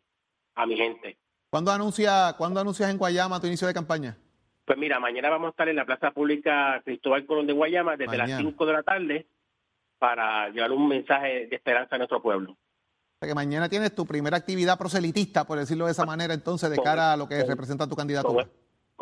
a 0.56 0.65
mi 0.65 0.77
gente. 0.77 1.18
¿Cuándo, 1.51 1.72
anuncia, 1.72 2.34
¿Cuándo 2.38 2.60
anuncias 2.60 2.89
en 2.89 2.98
Guayama 2.98 3.39
tu 3.39 3.48
inicio 3.48 3.68
de 3.68 3.74
campaña? 3.74 4.18
Pues 4.65 4.80
mira, 4.80 5.00
mañana 5.00 5.30
vamos 5.30 5.48
a 5.48 5.51
estar 5.51 5.70
en 5.70 5.75
la 5.75 5.86
Plaza 5.86 6.12
Pública 6.12 6.82
Cristóbal 6.84 7.25
Colón 7.27 7.46
de 7.46 7.53
Guayama 7.53 7.98
desde 7.98 8.18
las 8.18 8.38
5 8.38 8.65
de 8.65 8.74
la 8.74 8.84
tarde 8.84 9.27
para 10.00 10.50
llevar 10.50 10.72
un 10.72 10.88
mensaje 10.88 11.46
de 11.48 11.56
esperanza 11.56 11.96
a 11.96 11.98
nuestro 12.00 12.22
pueblo. 12.22 12.53
O 12.53 13.20
sea 13.20 13.27
que 13.27 13.36
mañana 13.36 13.70
tienes 13.70 13.94
tu 13.94 14.08
primera 14.08 14.38
actividad 14.38 14.80
proselitista, 14.80 15.46
por 15.46 15.60
decirlo 15.60 15.86
de 15.86 15.91
esa 15.91 16.06
manera, 16.06 16.34
entonces, 16.34 16.72
de 16.72 16.77
cara 16.77 17.13
a 17.13 17.18
lo 17.18 17.27
que 17.27 17.44
representa 17.44 17.88
tu 17.88 17.96
candidatura. 17.96 18.48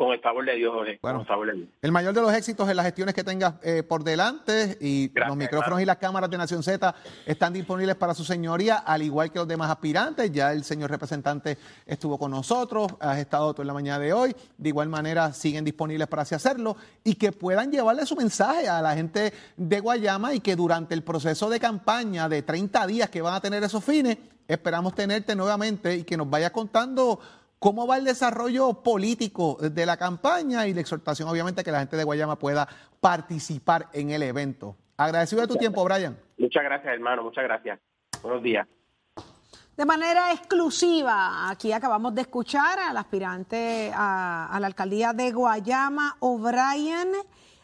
Con 0.00 0.12
el 0.12 0.20
favor 0.20 0.46
de 0.46 0.54
Dios, 0.54 0.72
Jorge. 0.72 0.98
Bueno, 1.02 1.26
favor 1.26 1.48
de 1.48 1.58
Dios. 1.58 1.68
el 1.82 1.92
mayor 1.92 2.14
de 2.14 2.22
los 2.22 2.32
éxitos 2.32 2.66
en 2.70 2.74
las 2.74 2.86
gestiones 2.86 3.14
que 3.14 3.22
tengas 3.22 3.56
eh, 3.62 3.82
por 3.82 4.02
delante 4.02 4.78
y 4.80 5.12
los 5.14 5.36
micrófonos 5.36 5.78
y 5.82 5.84
las 5.84 5.98
cámaras 5.98 6.30
de 6.30 6.38
Nación 6.38 6.62
Z 6.62 6.94
están 7.26 7.52
disponibles 7.52 7.96
para 7.96 8.14
su 8.14 8.24
señoría, 8.24 8.76
al 8.76 9.02
igual 9.02 9.30
que 9.30 9.40
los 9.40 9.46
demás 9.46 9.70
aspirantes. 9.70 10.32
Ya 10.32 10.54
el 10.54 10.64
señor 10.64 10.90
representante 10.90 11.58
estuvo 11.84 12.18
con 12.18 12.30
nosotros, 12.30 12.86
has 12.98 13.18
estado 13.18 13.52
tú 13.52 13.60
en 13.60 13.68
la 13.68 13.74
mañana 13.74 13.98
de 13.98 14.14
hoy. 14.14 14.34
De 14.56 14.70
igual 14.70 14.88
manera, 14.88 15.34
siguen 15.34 15.66
disponibles 15.66 16.08
para 16.08 16.22
así 16.22 16.34
hacerlo 16.34 16.78
y 17.04 17.16
que 17.16 17.30
puedan 17.30 17.70
llevarle 17.70 18.06
su 18.06 18.16
mensaje 18.16 18.70
a 18.70 18.80
la 18.80 18.94
gente 18.94 19.34
de 19.58 19.80
Guayama 19.80 20.32
y 20.32 20.40
que 20.40 20.56
durante 20.56 20.94
el 20.94 21.02
proceso 21.02 21.50
de 21.50 21.60
campaña 21.60 22.26
de 22.26 22.40
30 22.40 22.86
días 22.86 23.10
que 23.10 23.20
van 23.20 23.34
a 23.34 23.40
tener 23.42 23.62
esos 23.62 23.84
fines, 23.84 24.16
esperamos 24.48 24.94
tenerte 24.94 25.36
nuevamente 25.36 25.94
y 25.94 26.04
que 26.04 26.16
nos 26.16 26.30
vayas 26.30 26.52
contando 26.52 27.20
cómo 27.60 27.86
va 27.86 27.98
el 27.98 28.04
desarrollo 28.04 28.82
político 28.82 29.56
de 29.60 29.86
la 29.86 29.96
campaña 29.96 30.66
y 30.66 30.74
la 30.74 30.80
exhortación, 30.80 31.28
obviamente, 31.28 31.62
que 31.62 31.70
la 31.70 31.78
gente 31.78 31.96
de 31.96 32.02
Guayama 32.02 32.36
pueda 32.36 32.66
participar 33.00 33.88
en 33.92 34.10
el 34.10 34.22
evento. 34.24 34.76
Agradecido 34.96 35.42
de 35.42 35.48
tu 35.48 35.56
tiempo, 35.56 35.84
Brian. 35.84 36.18
Muchas 36.38 36.64
gracias, 36.64 36.92
hermano. 36.92 37.22
Muchas 37.22 37.44
gracias. 37.44 37.78
Buenos 38.22 38.42
días. 38.42 38.66
De 39.76 39.86
manera 39.86 40.32
exclusiva, 40.32 41.48
aquí 41.48 41.72
acabamos 41.72 42.14
de 42.14 42.22
escuchar 42.22 42.78
al 42.78 42.96
aspirante 42.96 43.90
a, 43.94 44.56
la 44.60 44.66
alcaldía 44.66 45.12
de 45.12 45.30
Guayama, 45.30 46.16
O'Brien. 46.20 47.12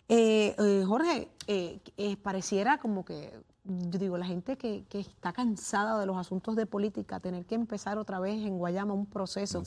Eh, 0.09 0.55
eh, 0.59 0.85
Jorge, 0.87 1.29
eh, 1.47 2.17
pareciera 2.23 2.79
como 2.79 3.05
que 3.05 3.33
yo 3.67 3.99
digo, 3.99 4.17
la 4.17 4.27
gente 4.27 4.57
que, 4.57 4.85
está 4.93 5.33
cansada 5.33 5.99
de 5.99 6.07
los 6.07 6.17
asuntos 6.17 6.57
de 6.57 6.67
política, 6.67 7.21
tener 7.21 7.45
que 7.45 7.55
empezar 7.55 7.99
otra 7.99 8.21
vez 8.21 8.45
en 8.45 8.59
Guayama 8.59 8.95
un 8.95 9.07
proceso 9.07 9.63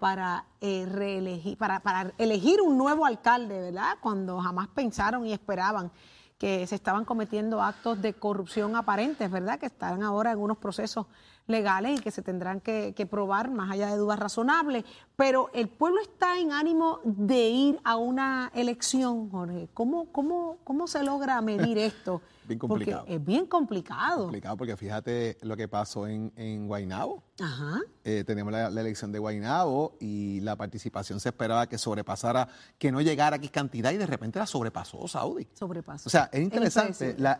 para 0.00 0.46
eh, 0.60 0.86
reelegir, 0.88 1.58
para, 1.58 1.80
para 1.80 2.12
elegir 2.18 2.60
un 2.60 2.78
nuevo 2.78 3.04
alcalde, 3.04 3.60
¿verdad? 3.60 3.96
Cuando 4.00 4.40
jamás 4.40 4.68
pensaron 4.68 5.26
y 5.26 5.32
esperaban 5.32 5.90
que 6.38 6.66
se 6.66 6.74
estaban 6.74 7.04
cometiendo 7.04 7.62
actos 7.62 8.02
de 8.02 8.14
corrupción 8.14 8.74
aparentes, 8.74 9.30
¿verdad? 9.30 9.60
Que 9.60 9.66
están 9.66 10.02
ahora 10.02 10.32
en 10.32 10.38
unos 10.38 10.58
procesos 10.58 11.06
legales 11.46 12.00
y 12.00 12.02
que 12.02 12.10
se 12.10 12.22
tendrán 12.22 12.60
que, 12.60 12.94
que, 12.96 13.06
probar 13.06 13.50
más 13.50 13.70
allá 13.70 13.88
de 13.90 13.96
dudas 13.96 14.18
razonables. 14.18 14.84
Pero 15.14 15.50
el 15.54 15.68
pueblo 15.68 16.00
está 16.00 16.38
en 16.38 16.50
ánimo 16.50 17.00
de 17.04 17.48
ir 17.48 17.80
a 17.84 17.96
una 17.96 18.50
elección, 18.54 19.30
Jorge. 19.30 19.68
¿Cómo, 19.72 20.06
cómo, 20.06 20.56
cómo 20.64 20.88
se 20.88 21.04
logra 21.04 21.40
medir 21.42 21.78
esto? 21.78 22.22
Bien 22.46 22.58
complicado. 22.58 23.00
Porque 23.00 23.14
es 23.14 23.24
bien 23.24 23.46
complicado. 23.46 24.22
Complicado 24.22 24.56
porque 24.56 24.76
fíjate 24.76 25.38
lo 25.42 25.56
que 25.56 25.68
pasó 25.68 26.06
en, 26.06 26.32
en 26.36 26.66
Guaynabo. 26.66 27.22
Ajá. 27.40 27.80
Eh, 28.04 28.24
tenemos 28.26 28.52
la, 28.52 28.68
elección 28.68 29.12
de 29.12 29.18
Guaynabo 29.18 29.96
y 30.00 30.40
la 30.40 30.56
participación 30.56 31.20
se 31.20 31.28
esperaba 31.28 31.68
que 31.68 31.78
sobrepasara, 31.78 32.48
que 32.78 32.90
no 32.90 33.00
llegara 33.00 33.36
aquí 33.36 33.48
cantidad 33.48 33.92
y 33.92 33.96
de 33.96 34.06
repente 34.06 34.38
la 34.38 34.46
sobrepasó 34.46 35.06
Saudi. 35.06 35.46
Sobrepasó. 35.54 36.08
O 36.08 36.10
sea, 36.10 36.28
es 36.32 36.42
interesante. 36.42 37.14
la, 37.18 37.38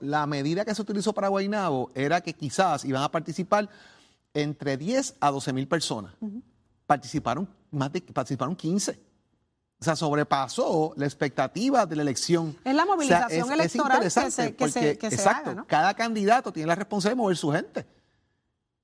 la, 0.00 0.26
medida 0.26 0.64
que 0.64 0.74
se 0.74 0.82
utilizó 0.82 1.12
para 1.12 1.28
Guaynabo 1.28 1.90
era 1.94 2.20
que 2.20 2.34
quizás 2.34 2.84
iban 2.84 3.02
a 3.02 3.10
participar 3.10 3.68
entre 4.34 4.76
10 4.76 5.16
a 5.20 5.30
12 5.30 5.52
mil 5.52 5.68
personas. 5.68 6.14
Participaron 6.86 7.48
más 7.70 7.92
de, 7.92 8.00
participaron 8.00 8.56
15. 8.56 9.09
O 9.80 9.84
sea, 9.84 9.96
sobrepasó 9.96 10.92
la 10.96 11.06
expectativa 11.06 11.86
de 11.86 11.96
la 11.96 12.02
elección. 12.02 12.54
Es 12.64 12.74
la 12.74 12.84
movilización 12.84 13.50
electoral 13.50 14.02
que 14.02 14.10
se, 14.10 14.54
que 14.54 15.06
exacto, 15.06 15.50
haga, 15.50 15.64
Cada 15.66 15.94
candidato 15.94 16.52
tiene 16.52 16.66
la 16.66 16.74
responsabilidad 16.74 17.16
de 17.16 17.22
mover 17.22 17.36
su 17.38 17.50
gente. 17.50 17.86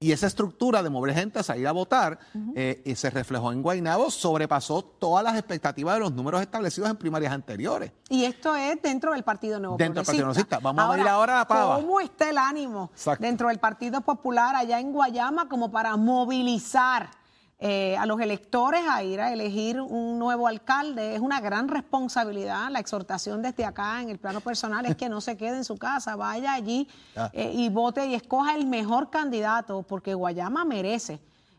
Y 0.00 0.12
esa 0.12 0.26
estructura 0.26 0.82
de 0.82 0.88
mover 0.88 1.14
gente 1.14 1.38
a 1.38 1.42
salir 1.42 1.66
a 1.68 1.72
votar 1.72 2.18
eh, 2.54 2.82
y 2.84 2.94
se 2.94 3.10
reflejó 3.10 3.52
en 3.52 3.62
Guaynabo, 3.62 4.10
sobrepasó 4.10 4.82
todas 4.82 5.22
las 5.22 5.36
expectativas 5.36 5.94
de 5.94 6.00
los 6.00 6.12
números 6.12 6.40
establecidos 6.40 6.88
en 6.88 6.96
primarias 6.96 7.32
anteriores. 7.32 7.92
Y 8.08 8.24
esto 8.24 8.56
es 8.56 8.80
dentro 8.80 9.12
del 9.12 9.22
Partido 9.22 9.58
Nuevo 9.58 9.76
Dentro 9.76 10.02
del 10.02 10.06
Partido 10.06 10.26
Nuevo 10.26 10.60
Vamos 10.60 10.96
a 10.96 11.00
ir 11.00 11.08
ahora 11.08 11.42
a 11.42 11.48
pava. 11.48 11.76
¿Cómo 11.76 12.00
está 12.00 12.30
el 12.30 12.38
ánimo 12.38 12.90
dentro 13.18 13.48
del 13.48 13.58
Partido 13.58 14.00
Popular 14.00 14.54
allá 14.54 14.80
en 14.80 14.92
Guayama 14.92 15.48
como 15.48 15.70
para 15.70 15.96
movilizar? 15.96 17.10
Eh, 17.58 17.96
a 17.96 18.04
los 18.04 18.20
electores 18.20 18.82
a 18.86 19.02
ir 19.02 19.18
a 19.18 19.32
elegir 19.32 19.80
un 19.80 20.18
nuevo 20.18 20.46
alcalde. 20.46 21.14
Es 21.14 21.20
una 21.20 21.40
gran 21.40 21.68
responsabilidad. 21.68 22.70
La 22.70 22.80
exhortación 22.80 23.40
desde 23.40 23.64
acá 23.64 24.02
en 24.02 24.10
el 24.10 24.18
plano 24.18 24.42
personal 24.42 24.84
es 24.84 24.94
que 24.96 25.08
no 25.08 25.22
se 25.22 25.38
quede 25.38 25.56
en 25.56 25.64
su 25.64 25.78
casa, 25.78 26.16
vaya 26.16 26.52
allí 26.52 26.86
eh, 27.32 27.50
y 27.54 27.70
vote 27.70 28.06
y 28.06 28.14
escoja 28.14 28.54
el 28.54 28.66
mejor 28.66 29.08
candidato, 29.08 29.82
porque 29.84 30.12
Guayama 30.12 30.66
merece 30.66 31.18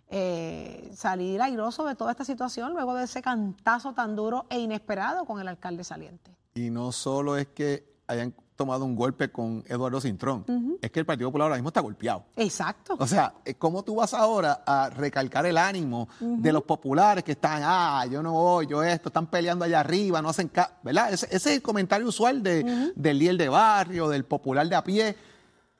eh, 0.09 0.91
salir 0.93 1.41
airoso 1.41 1.83
de 1.85 1.95
toda 1.95 2.11
esta 2.11 2.23
situación 2.23 2.73
luego 2.73 2.93
de 2.93 3.05
ese 3.05 3.23
cantazo 3.23 3.93
tan 3.93 4.15
duro 4.15 4.45
e 4.49 4.59
inesperado 4.59 5.25
con 5.25 5.41
el 5.41 5.47
alcalde 5.47 5.83
saliente. 5.83 6.31
Y 6.53 6.69
no 6.69 6.91
solo 6.91 7.37
es 7.37 7.47
que 7.47 7.96
hayan 8.07 8.33
tomado 8.55 8.85
un 8.85 8.95
golpe 8.95 9.29
con 9.31 9.63
Eduardo 9.67 10.01
Cintrón. 10.01 10.43
Es 10.81 10.91
que 10.91 10.99
el 10.99 11.05
Partido 11.05 11.29
Popular 11.29 11.45
ahora 11.45 11.55
mismo 11.57 11.69
está 11.69 11.79
golpeado. 11.79 12.25
Exacto. 12.35 12.95
O 12.99 13.05
sea, 13.05 13.35
eh, 13.45 13.53
¿cómo 13.53 13.83
tú 13.83 13.95
vas 13.95 14.13
ahora 14.13 14.63
a 14.65 14.89
recalcar 14.89 15.45
el 15.45 15.57
ánimo 15.57 16.09
de 16.19 16.51
los 16.51 16.63
populares 16.63 17.23
que 17.23 17.33
están, 17.33 17.61
ah, 17.63 18.05
yo 18.09 18.23
no 18.23 18.33
voy, 18.33 18.67
yo 18.67 18.83
esto, 18.83 19.09
están 19.09 19.27
peleando 19.27 19.63
allá 19.63 19.79
arriba, 19.79 20.21
no 20.21 20.29
hacen 20.29 20.47
caso, 20.47 20.71
¿verdad? 20.83 21.13
Ese, 21.13 21.27
es 21.33 21.45
el 21.45 21.61
comentario 21.61 22.07
usual 22.07 22.41
de, 22.41 22.91
del 22.95 23.19
líder 23.19 23.37
de 23.37 23.49
barrio, 23.49 24.09
del 24.09 24.25
popular 24.25 24.67
de 24.67 24.75
a 24.75 24.83
pie. 24.83 25.15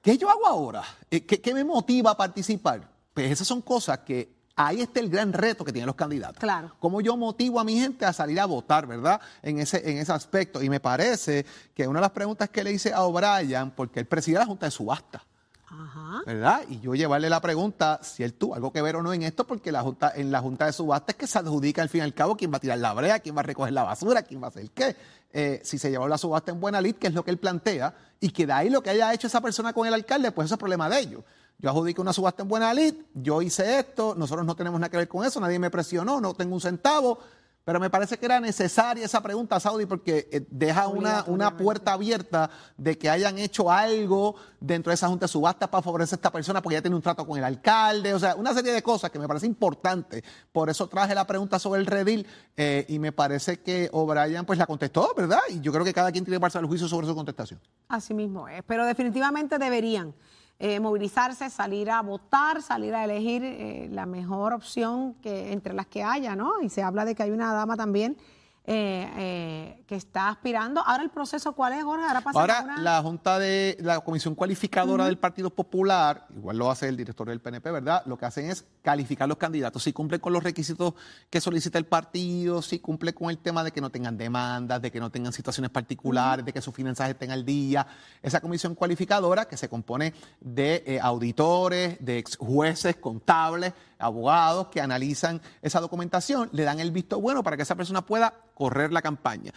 ¿Qué 0.01 0.17
yo 0.17 0.29
hago 0.29 0.45
ahora? 0.45 0.83
Eh, 1.09 1.25
¿Qué, 1.25 1.41
qué 1.41 1.53
me 1.53 1.63
motiva 1.63 2.11
a 2.11 2.17
participar? 2.17 2.87
Pues 3.13 3.31
esas 3.31 3.47
son 3.47 3.61
cosas 3.61 3.99
que 3.99 4.36
Ahí 4.59 4.81
está 4.81 4.99
el 4.99 5.09
gran 5.09 5.33
reto 5.33 5.63
que 5.63 5.71
tienen 5.71 5.85
los 5.85 5.95
candidatos. 5.95 6.39
Claro. 6.39 6.71
Cómo 6.79 6.99
yo 6.99 7.15
motivo 7.15 7.59
a 7.59 7.63
mi 7.63 7.79
gente 7.79 8.05
a 8.05 8.11
salir 8.11 8.39
a 8.39 8.45
votar, 8.47 8.87
¿verdad? 8.87 9.21
En 9.43 9.59
ese, 9.59 9.87
en 9.87 9.99
ese 9.99 10.11
aspecto. 10.11 10.63
Y 10.63 10.69
me 10.69 10.79
parece 10.79 11.45
que 11.75 11.87
una 11.87 11.99
de 11.99 12.01
las 12.01 12.11
preguntas 12.11 12.49
que 12.49 12.63
le 12.63 12.71
hice 12.71 12.91
a 12.91 13.03
O'Brien, 13.03 13.69
porque 13.69 13.99
él 13.99 14.07
preside 14.07 14.39
la 14.39 14.47
Junta 14.47 14.65
de 14.65 14.71
Subasta. 14.71 15.23
Ajá. 15.67 16.23
¿Verdad? 16.25 16.61
Y 16.69 16.79
yo 16.79 16.95
llevarle 16.95 17.29
la 17.29 17.39
pregunta 17.39 17.99
si 18.01 18.23
él 18.23 18.33
tuvo 18.33 18.55
algo 18.55 18.73
que 18.73 18.81
ver 18.81 18.95
o 18.95 19.03
no 19.03 19.13
en 19.13 19.21
esto, 19.21 19.45
porque 19.45 19.71
la 19.71 19.83
junta, 19.83 20.11
en 20.15 20.31
la 20.31 20.41
Junta 20.41 20.65
de 20.65 20.73
Subasta 20.73 21.11
es 21.11 21.17
que 21.17 21.27
se 21.27 21.37
adjudica 21.37 21.83
al 21.83 21.89
fin 21.89 22.01
y 22.01 22.03
al 22.05 22.15
cabo 22.15 22.35
quién 22.35 22.51
va 22.51 22.57
a 22.57 22.59
tirar 22.59 22.79
la 22.79 22.93
brea, 22.93 23.19
quién 23.19 23.35
va 23.35 23.41
a 23.41 23.43
recoger 23.43 23.73
la 23.73 23.83
basura, 23.83 24.23
quién 24.23 24.41
va 24.41 24.47
a 24.47 24.49
hacer 24.49 24.71
qué. 24.71 24.95
Eh, 25.33 25.61
si 25.63 25.77
se 25.77 25.91
llevó 25.91 26.07
la 26.07 26.17
subasta 26.17 26.51
en 26.51 26.59
buena 26.59 26.81
lid, 26.81 26.95
que 26.95 27.05
es 27.05 27.13
lo 27.13 27.23
que 27.23 27.29
él 27.29 27.37
plantea, 27.37 27.93
y 28.19 28.29
que 28.29 28.47
de 28.47 28.53
ahí 28.53 28.71
lo 28.71 28.81
que 28.81 28.89
haya 28.89 29.13
hecho 29.13 29.27
esa 29.27 29.39
persona 29.39 29.71
con 29.71 29.85
el 29.85 29.93
alcalde, 29.93 30.31
pues 30.31 30.45
eso 30.45 30.55
es 30.55 30.59
problema 30.59 30.89
de 30.89 30.99
ellos 30.99 31.23
yo 31.59 31.69
adjudico 31.69 32.01
una 32.01 32.13
subasta 32.13 32.43
en 32.43 32.49
buena 32.49 32.73
lid, 32.73 32.93
yo 33.13 33.41
hice 33.41 33.79
esto, 33.79 34.13
nosotros 34.15 34.45
no 34.45 34.55
tenemos 34.55 34.79
nada 34.79 34.89
que 34.89 34.97
ver 34.97 35.07
con 35.07 35.25
eso, 35.25 35.39
nadie 35.39 35.57
me 35.57 35.71
presionó, 35.71 36.21
no 36.21 36.33
tengo 36.35 36.53
un 36.53 36.61
centavo, 36.61 37.19
pero 37.67 37.81
me 37.81 37.89
parece 37.89 38.17
que 38.17 38.25
era 38.25 38.39
necesaria 38.39 39.03
esa 39.03 39.21
pregunta, 39.21 39.59
Saudi, 39.59 39.85
porque 39.85 40.29
eh, 40.31 40.45
deja 40.49 40.87
una, 40.87 41.25
una 41.27 41.57
puerta 41.57 41.91
abierta 41.91 42.49
de 42.77 42.97
que 42.97 43.09
hayan 43.09 43.37
hecho 43.39 43.69
algo 43.69 44.35
dentro 44.59 44.91
de 44.91 44.93
esa 44.93 45.09
junta 45.09 45.25
de 45.25 45.27
subasta 45.27 45.69
para 45.69 45.81
favorecer 45.81 46.13
a 46.13 46.17
esta 46.17 46.31
persona 46.31 46.61
porque 46.61 46.75
ya 46.75 46.81
tiene 46.81 46.95
un 46.95 47.01
trato 47.01 47.27
con 47.27 47.37
el 47.37 47.43
alcalde, 47.43 48.13
o 48.13 48.19
sea, 48.19 48.35
una 48.35 48.53
serie 48.53 48.71
de 48.71 48.81
cosas 48.81 49.11
que 49.11 49.19
me 49.19 49.27
parece 49.27 49.47
importante. 49.47 50.23
Por 50.53 50.69
eso 50.69 50.87
traje 50.87 51.13
la 51.13 51.27
pregunta 51.27 51.59
sobre 51.59 51.81
el 51.81 51.87
redil 51.87 52.25
eh, 52.55 52.85
y 52.87 52.99
me 52.99 53.11
parece 53.11 53.59
que 53.59 53.89
O'Brien 53.91 54.45
pues 54.45 54.57
la 54.57 54.65
contestó, 54.65 55.13
¿verdad? 55.17 55.41
Y 55.49 55.59
yo 55.59 55.73
creo 55.73 55.83
que 55.83 55.93
cada 55.93 56.09
quien 56.11 56.23
tiene 56.23 56.37
que 56.37 56.41
pasar 56.41 56.61
el 56.61 56.69
juicio 56.69 56.87
sobre 56.87 57.05
su 57.05 57.15
contestación. 57.15 57.59
Así 57.89 58.13
mismo 58.13 58.47
es, 58.47 58.63
pero 58.65 58.85
definitivamente 58.85 59.57
deberían. 59.57 60.13
Eh, 60.59 60.79
movilizarse, 60.79 61.51
salir 61.51 61.91
a 61.91 62.01
votar, 62.01 62.63
salir 62.63 62.95
a 62.95 63.03
elegir 63.03 63.43
eh, 63.43 63.89
la 63.91 64.07
mejor 64.07 64.53
opción 64.53 65.13
que 65.21 65.53
entre 65.53 65.75
las 65.75 65.85
que 65.85 66.01
haya, 66.01 66.35
¿no? 66.35 66.61
Y 66.61 66.69
se 66.69 66.81
habla 66.81 67.05
de 67.05 67.13
que 67.13 67.21
hay 67.21 67.29
una 67.29 67.53
dama 67.53 67.75
también 67.75 68.17
eh, 68.69 69.09
eh, 69.17 69.83
que 69.87 69.95
está 69.95 70.27
aspirando. 70.27 70.81
Ahora 70.85 71.01
el 71.01 71.09
proceso, 71.09 71.53
¿cuál 71.53 71.71
es, 71.73 71.83
Jorge? 71.85 72.05
Ahora 72.05 72.19
pasa 72.21 72.39
Ahora, 72.41 72.61
una- 72.65 72.81
la 72.81 73.01
Junta 73.01 73.39
de 73.39 73.77
la 73.79 74.01
Comisión 74.01 74.35
Cualificadora 74.35 75.05
del 75.05 75.17
Partido 75.17 75.49
Popular, 75.49 76.27
igual 76.35 76.57
lo 76.57 76.69
hace 76.69 76.89
el 76.89 76.97
director 76.97 77.29
del 77.29 77.39
PNP, 77.39 77.71
¿verdad? 77.71 78.03
Lo 78.05 78.17
que 78.17 78.25
hacen 78.25 78.49
es 78.51 78.65
calificar 78.81 79.27
los 79.29 79.37
candidatos, 79.37 79.83
si 79.83 79.93
cumplen 79.93 80.19
con 80.19 80.33
los 80.33 80.43
requisitos 80.43 80.93
que 81.29 81.39
solicita 81.39 81.77
el 81.77 81.85
partido, 81.85 82.61
si 82.61 82.79
cumple 82.79 83.13
con 83.13 83.29
el 83.29 83.37
tema 83.37 83.63
de 83.63 83.71
que 83.71 83.79
no 83.79 83.89
tengan 83.89 84.17
demandas, 84.17 84.81
de 84.81 84.91
que 84.91 84.99
no 84.99 85.09
tengan 85.09 85.31
situaciones 85.31 85.71
particulares, 85.71 86.43
de 86.45 86.51
que 86.51 86.61
sus 86.61 86.75
finanzas 86.75 87.09
estén 87.09 87.31
al 87.31 87.45
día. 87.45 87.87
Esa 88.21 88.41
comisión 88.41 88.75
cualificadora 88.75 89.45
que 89.45 89.55
se 89.55 89.69
compone 89.69 90.13
de 90.41 90.83
eh, 90.85 90.99
auditores, 91.01 91.97
de 92.03 92.17
ex 92.17 92.35
jueces, 92.35 92.97
contables, 92.97 93.73
abogados 93.99 94.67
que 94.67 94.81
analizan 94.81 95.41
esa 95.61 95.79
documentación, 95.79 96.49
le 96.51 96.63
dan 96.63 96.79
el 96.79 96.91
visto 96.91 97.19
bueno 97.19 97.43
para 97.43 97.57
que 97.57 97.63
esa 97.63 97.75
persona 97.75 98.05
pueda 98.05 98.33
correr 98.53 98.91
la 98.91 99.01
campaña. 99.01 99.51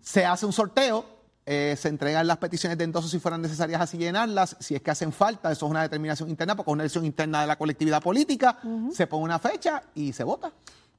Se 0.00 0.24
hace 0.26 0.46
un 0.46 0.52
sorteo, 0.52 1.04
eh, 1.46 1.74
se 1.78 1.88
entregan 1.88 2.26
las 2.26 2.36
peticiones 2.36 2.78
de 2.78 2.84
endoso 2.84 3.08
si 3.08 3.18
fueran 3.18 3.42
necesarias 3.42 3.80
así 3.80 3.96
llenarlas, 3.98 4.56
si 4.60 4.74
es 4.74 4.82
que 4.82 4.90
hacen 4.90 5.12
falta, 5.12 5.50
eso 5.50 5.66
es 5.66 5.70
una 5.70 5.82
determinación 5.82 6.28
interna, 6.28 6.54
porque 6.56 6.70
es 6.70 6.74
una 6.74 6.82
elección 6.84 7.04
interna 7.04 7.40
de 7.40 7.46
la 7.46 7.56
colectividad 7.56 8.02
política, 8.02 8.58
se 8.92 9.06
pone 9.06 9.24
una 9.24 9.38
fecha 9.38 9.82
y 9.94 10.12
se 10.12 10.22
vota. 10.24 10.52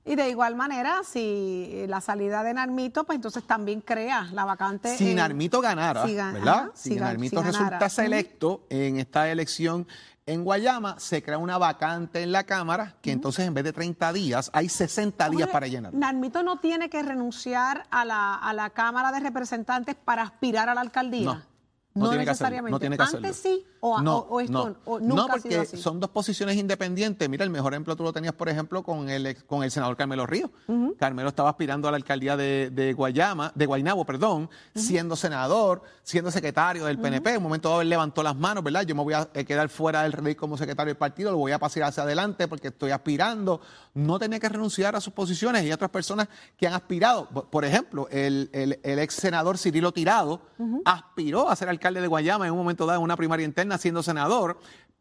Y 0.03 0.15
de 0.15 0.29
igual 0.29 0.55
manera, 0.55 1.01
si 1.07 1.85
la 1.87 2.01
salida 2.01 2.41
de 2.41 2.55
Narmito, 2.55 3.03
pues 3.03 3.17
entonces 3.17 3.43
también 3.43 3.81
crea 3.81 4.29
la 4.33 4.45
vacante. 4.45 4.97
Si 4.97 5.11
en- 5.11 5.17
Narmito 5.17 5.61
ganara, 5.61 6.07
si 6.07 6.15
gan- 6.15 6.33
¿verdad? 6.33 6.53
ajá, 6.55 6.71
si 6.73 6.95
Narmito 6.95 7.39
si 7.39 7.45
ganara. 7.45 7.51
resulta 7.77 7.89
selecto 7.89 8.63
en 8.71 8.97
esta 8.97 9.29
elección 9.29 9.87
en 10.25 10.43
Guayama, 10.43 10.99
se 10.99 11.23
crea 11.23 11.37
una 11.37 11.57
vacante 11.57 12.21
en 12.21 12.31
la 12.31 12.43
Cámara, 12.45 12.95
que 13.01 13.11
entonces 13.11 13.47
en 13.47 13.53
vez 13.53 13.63
de 13.63 13.73
30 13.73 14.13
días, 14.13 14.51
hay 14.53 14.69
60 14.69 15.29
días 15.29 15.49
para 15.49 15.67
llenar. 15.67 15.93
Narmito 15.93 16.43
no 16.43 16.59
tiene 16.59 16.89
que 16.89 17.01
renunciar 17.01 17.85
a 17.89 18.05
la, 18.05 18.35
a 18.35 18.53
la 18.53 18.69
Cámara 18.69 19.11
de 19.11 19.19
Representantes 19.19 19.95
para 19.95 20.23
aspirar 20.23 20.69
a 20.69 20.75
la 20.75 20.81
alcaldía. 20.81 21.25
No. 21.25 21.50
No, 21.93 22.09
tiene 22.09 22.23
que 22.23 22.29
hacerlo, 22.31 22.49
necesariamente. 22.49 22.71
no 22.71 22.79
tiene 22.79 22.97
que 22.97 23.03
hacerlo. 23.03 23.27
Antes 23.27 23.41
sí, 23.41 23.65
o, 23.81 24.01
no, 24.01 24.17
o- 24.19 24.35
o 24.35 24.39
esto, 24.39 24.69
no. 24.69 24.75
o 24.85 24.99
nunca 24.99 25.15
No, 25.15 25.23
ha 25.23 25.27
porque 25.27 25.49
sido 25.49 25.61
así. 25.61 25.77
son 25.77 25.99
dos 25.99 26.09
posiciones 26.11 26.55
independientes. 26.55 27.27
Mira, 27.27 27.43
el 27.43 27.49
mejor 27.49 27.73
ejemplo 27.73 27.95
tú 27.97 28.03
lo 28.03 28.13
tenías, 28.13 28.33
por 28.33 28.47
ejemplo, 28.47 28.81
con 28.83 29.09
el 29.09 29.43
con 29.45 29.63
el 29.63 29.71
senador 29.71 29.97
Carmelo 29.97 30.25
Ríos. 30.25 30.49
Carmelo 30.97 31.29
estaba 31.29 31.49
aspirando 31.49 31.87
a 31.87 31.91
la 31.91 31.97
alcaldía 31.97 32.37
de, 32.37 32.69
de 32.71 32.93
Guayama, 32.93 33.51
de 33.55 33.65
Guaynabo, 33.65 34.05
perdón, 34.05 34.49
siendo 34.73 35.15
senador, 35.17 35.81
siendo 36.03 36.31
secretario 36.31 36.85
del 36.85 36.97
PNP. 36.97 37.31
En 37.31 37.37
un 37.37 37.43
momento 37.43 37.67
dado 37.69 37.81
él 37.81 37.89
levantó 37.89 38.23
las 38.23 38.35
manos, 38.37 38.63
¿verdad? 38.63 38.83
Yo 38.83 38.95
me 38.95 39.03
voy 39.03 39.13
a 39.13 39.27
eh, 39.33 39.43
quedar 39.43 39.67
fuera 39.67 40.03
del 40.03 40.13
rey 40.13 40.35
como 40.35 40.57
secretario 40.57 40.91
del 40.91 40.97
partido, 40.97 41.31
lo 41.31 41.37
voy 41.37 41.51
a 41.51 41.59
pasar 41.59 41.83
hacia 41.83 42.03
adelante 42.03 42.47
porque 42.47 42.69
estoy 42.69 42.91
aspirando. 42.91 43.59
No 43.95 44.17
tenía 44.17 44.39
que 44.39 44.47
renunciar 44.47 44.95
a 44.95 45.01
sus 45.01 45.11
posiciones. 45.11 45.65
Y 45.65 45.71
otras 45.73 45.91
personas 45.91 46.29
que 46.55 46.67
han 46.67 46.73
aspirado. 46.73 47.27
Por- 47.27 47.49
Por 47.49 47.65
ejemplo, 47.65 48.07
el, 48.11 48.49
el- 48.53 48.79
el 48.83 48.99
ex 48.99 49.15
senador 49.15 49.57
Cirilo 49.57 49.91
Tirado 49.91 50.41
aspiró 50.85 51.49
a 51.49 51.55
ser 51.55 51.67
alcalde 51.67 51.80
de 51.89 52.07
Guayama 52.07 52.45
en 52.45 52.51
un 52.53 52.59
momento 52.59 52.85
dado 52.85 52.99
en 52.99 53.03
una 53.03 53.17
primaria 53.17 53.45
interna 53.45 53.77
siendo 53.77 54.03
senador. 54.03 54.59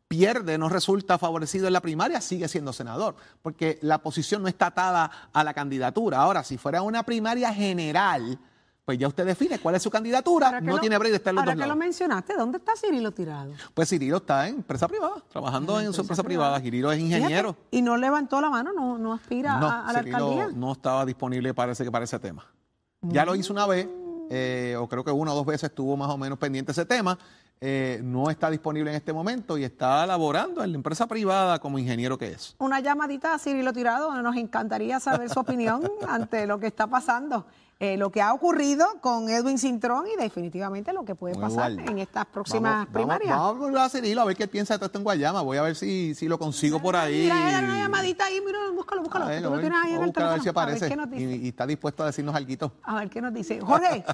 Pierde, 0.08 0.58
no 0.58 0.68
resulta 0.68 1.18
favorecido 1.18 1.68
en 1.68 1.72
la 1.72 1.80
primaria, 1.80 2.20
sigue 2.20 2.48
siendo 2.48 2.72
senador, 2.72 3.14
porque 3.42 3.78
la 3.80 3.98
posición 3.98 4.42
no 4.42 4.48
está 4.48 4.66
atada 4.66 5.08
a 5.32 5.44
la 5.44 5.54
candidatura. 5.54 6.18
Ahora, 6.20 6.42
si 6.42 6.58
fuera 6.58 6.82
una 6.82 7.04
primaria 7.04 7.54
general, 7.54 8.36
pues 8.84 8.98
ya 8.98 9.06
usted 9.06 9.24
define 9.24 9.60
cuál 9.60 9.76
es 9.76 9.82
su 9.84 9.88
candidatura, 9.90 10.60
no 10.60 10.72
lo- 10.74 10.78
tiene 10.80 10.98
break 10.98 11.12
de 11.12 11.16
estar 11.18 11.30
en 11.30 11.36
los 11.36 11.42
Ahora 11.42 11.54
dos 11.54 11.62
que 11.62 11.68
lo 11.68 11.76
mencionaste, 11.76 12.34
¿dónde 12.34 12.58
está 12.58 12.72
Cirilo 12.74 13.12
tirado? 13.12 13.52
Pues 13.72 13.88
Cirilo 13.88 14.16
está 14.16 14.48
en 14.48 14.56
empresa 14.56 14.88
privada, 14.88 15.14
trabajando 15.30 15.78
en 15.78 15.92
su 15.92 16.00
empresa 16.00 16.24
privada. 16.24 16.58
Cirilo 16.58 16.90
es 16.90 16.98
ingeniero. 16.98 17.52
Fíjate, 17.52 17.76
y 17.76 17.82
no 17.82 17.96
levantó 17.96 18.40
la 18.40 18.50
mano, 18.50 18.72
no, 18.72 18.98
no 18.98 19.12
aspira 19.12 19.58
No, 19.60 19.68
a, 19.68 19.86
a 19.88 19.92
la 19.92 19.98
Cirilo 20.00 20.16
alcaldía. 20.16 20.48
no 20.58 20.72
estaba 20.72 21.06
disponible, 21.06 21.54
parece 21.54 21.84
que 21.84 21.92
para 21.92 22.02
ese 22.04 22.18
tema. 22.18 22.44
Ya 23.02 23.24
lo 23.24 23.36
hizo 23.36 23.52
una 23.52 23.64
vez, 23.66 23.88
eh, 24.30 24.76
o 24.78 24.88
creo 24.88 25.04
que 25.04 25.10
una 25.10 25.32
o 25.32 25.34
dos 25.34 25.44
veces 25.44 25.64
estuvo 25.64 25.96
más 25.96 26.08
o 26.08 26.16
menos 26.16 26.38
pendiente 26.38 26.72
ese 26.72 26.86
tema. 26.86 27.18
Eh, 27.60 28.00
no 28.02 28.30
está 28.30 28.48
disponible 28.50 28.90
en 28.90 28.96
este 28.96 29.12
momento 29.12 29.58
y 29.58 29.64
está 29.64 30.06
laborando 30.06 30.62
en 30.64 30.72
la 30.72 30.76
empresa 30.76 31.06
privada 31.06 31.58
como 31.58 31.78
ingeniero 31.78 32.16
que 32.16 32.28
es. 32.32 32.54
Una 32.58 32.80
llamadita 32.80 33.34
a 33.34 33.38
Cirilo 33.38 33.72
Tirado, 33.72 34.20
nos 34.22 34.36
encantaría 34.36 34.98
saber 35.00 35.28
su 35.28 35.40
opinión 35.40 35.82
ante 36.08 36.46
lo 36.46 36.58
que 36.58 36.66
está 36.68 36.86
pasando, 36.86 37.46
eh, 37.78 37.96
lo 37.96 38.10
que 38.10 38.20
ha 38.20 38.32
ocurrido 38.34 38.86
con 39.00 39.28
Edwin 39.30 39.58
Cintrón 39.58 40.04
y 40.06 40.16
definitivamente 40.22 40.92
lo 40.92 41.04
que 41.04 41.14
puede 41.14 41.34
Muy 41.34 41.42
pasar 41.42 41.72
guarda. 41.74 41.90
en 41.90 41.98
estas 41.98 42.26
próximas 42.26 42.72
Vamos- 42.72 42.88
primarias. 42.92 43.36
Vamos, 43.36 43.58
vamos 43.60 43.78
a 43.80 43.84
a 43.84 43.88
Cirilo 43.88 44.20
a 44.20 44.24
ver 44.26 44.36
qué 44.36 44.46
piensa 44.48 44.74
de 44.74 44.78
todo 44.78 44.86
esto 44.86 44.98
en 44.98 45.04
Guayama. 45.04 45.40
Voy 45.42 45.56
a 45.56 45.62
ver 45.62 45.74
si, 45.76 46.14
si 46.14 46.28
lo 46.28 46.38
consigo 46.38 46.80
por 46.80 46.94
ahí. 46.96 47.22
Mira, 47.22 47.58
una 47.60 47.78
llamadita 47.78 48.26
ahí, 48.26 48.38
mira, 48.44 48.58
búscalo, 48.74 49.00
búscalo. 49.02 49.24
A 49.24 49.28
ver, 49.28 49.40
lo 49.42 49.58
tienes 49.58 49.78
ahí 49.82 49.94
en 49.94 50.00
el 50.00 50.06
buscar 50.08 50.24
a 50.24 50.30
ver 50.32 50.40
teléfono. 50.40 50.42
si 50.42 50.48
aparece 50.48 50.88
qué 50.88 50.96
nos 50.96 51.06
y, 51.08 51.10
dice. 51.26 51.36
y 51.44 51.48
está 51.48 51.66
dispuesto 51.66 52.02
a 52.02 52.06
decirnos 52.06 52.34
algo. 52.34 52.72
A 52.82 52.94
ver 52.96 53.08
qué 53.08 53.22
nos 53.22 53.32
dice. 53.32 53.60
Jorge, 53.60 54.04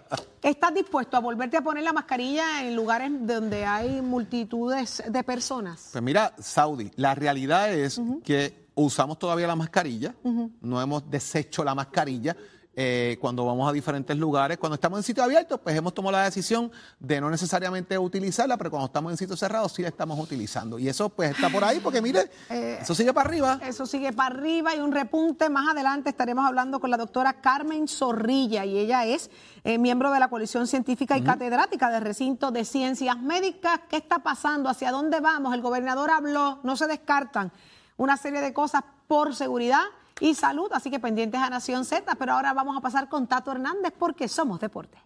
¿estás 0.43 0.73
dispuesto 0.75 1.17
a 1.17 1.21
volverte 1.21 1.57
a 1.57 1.63
poner 1.63 1.83
la 1.83 1.93
mascarilla 1.93 2.63
en 2.63 2.77
lugares 2.77 3.11
donde 3.41 3.65
hay 3.65 4.03
multitudes 4.03 5.03
de 5.09 5.23
personas? 5.23 5.91
Pues 5.93 6.03
mira, 6.03 6.35
Saudi, 6.39 6.91
la 6.97 7.15
realidad 7.15 7.73
es 7.73 8.01
que 8.25 8.67
usamos 8.75 9.19
todavía 9.19 9.47
la 9.47 9.57
mascarilla, 9.57 10.15
no 10.61 10.81
hemos 10.81 11.11
deshecho 11.11 11.65
la 11.65 11.75
mascarilla. 11.75 12.37
Eh, 12.79 13.17
cuando 13.23 13.47
vamos 13.47 13.67
a 13.69 13.73
diferentes 13.73 14.15
lugares, 14.19 14.59
cuando 14.59 14.75
estamos 14.75 14.99
en 14.99 15.03
sitios 15.03 15.25
abiertos, 15.25 15.59
pues 15.63 15.75
hemos 15.75 15.95
tomado 15.95 16.13
la 16.13 16.25
decisión 16.25 16.71
de 17.01 17.23
no 17.23 17.31
necesariamente 17.31 17.99
utilizarla, 17.99 18.59
pero 18.59 18.71
cuando 18.71 18.87
estamos 18.87 19.11
en 19.13 19.17
sitios 19.17 19.41
cerrados 19.41 19.73
sí 19.73 19.81
la 19.81 19.89
estamos 19.89 20.21
utilizando. 20.21 20.79
Y 20.79 20.87
eso 20.87 21.09
pues 21.09 21.31
está 21.31 21.49
por 21.49 21.65
ahí, 21.65 21.81
porque 21.81 22.03
mire, 22.03 22.31
Eh, 22.51 22.79
eso 22.83 22.95
sigue 22.95 23.15
para 23.15 23.29
arriba. 23.29 23.59
Eso 23.63 23.87
sigue 23.87 24.13
para 24.13 24.35
arriba 24.35 24.77
y 24.77 24.81
un 24.81 24.93
repunte. 24.93 25.49
Más 25.49 25.71
adelante 25.71 26.11
estaremos 26.11 26.47
hablando 26.47 26.79
con 26.79 26.91
la 26.91 26.99
doctora 26.99 27.41
Carmen 27.41 27.89
Zorrilla 27.89 28.67
y 28.67 28.79
ella 28.79 29.07
es 29.07 29.31
eh, 29.65 29.79
miembro 29.79 30.11
de 30.13 30.21
la 30.21 30.29
coalición 30.29 30.67
científica 30.67 31.17
y 31.17 31.23
catedrática 31.23 31.91
del 31.91 32.03
recinto 32.03 32.51
de 32.51 32.67
ciencias 32.67 33.19
médicas. 33.19 33.81
¿Qué 33.89 33.97
está 33.97 34.19
pasando? 34.19 34.69
¿Hacia 34.69 34.91
dónde 34.91 35.21
vamos? 35.21 35.55
El 35.55 35.63
gobernador 35.63 36.11
habló, 36.11 36.61
no 36.63 36.77
se 36.77 36.87
descartan 36.87 37.53
una 37.97 38.19
serie 38.19 38.43
de 38.43 38.53
cosas 38.53 38.83
por 39.09 39.35
seguridad 39.35 39.83
y 40.21 40.35
salud, 40.35 40.69
así 40.73 40.91
que 40.91 40.99
pendientes 41.01 41.41
a 41.41 41.51
Nación 41.51 41.85
Z, 41.85 42.15
pero 42.17 42.33
ahora 42.35 42.53
vamos 42.53 42.77
a 42.77 42.81
pasar 42.81 43.09
con 43.09 43.27
Tato 43.27 43.53
Hernández 43.53 43.93
porque 43.99 44.29
somos 44.29 44.61
deporte. 44.61 44.99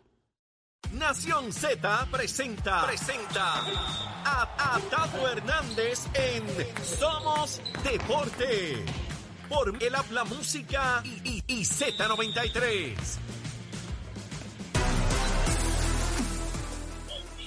Nación 0.93 1.53
Z 1.53 2.07
presenta, 2.11 2.85
presenta 2.87 3.55
a, 4.25 4.79
Tato 4.91 5.29
Hernández 5.29 6.07
en 6.15 6.45
Somos 6.99 7.61
Deporte. 7.85 8.85
Por 9.49 9.83
el 9.83 9.95
habla 9.95 10.25
música 10.25 11.01
y, 11.05 11.39
y- 11.39 11.45
y 11.49 11.65
Z93. 11.65 12.95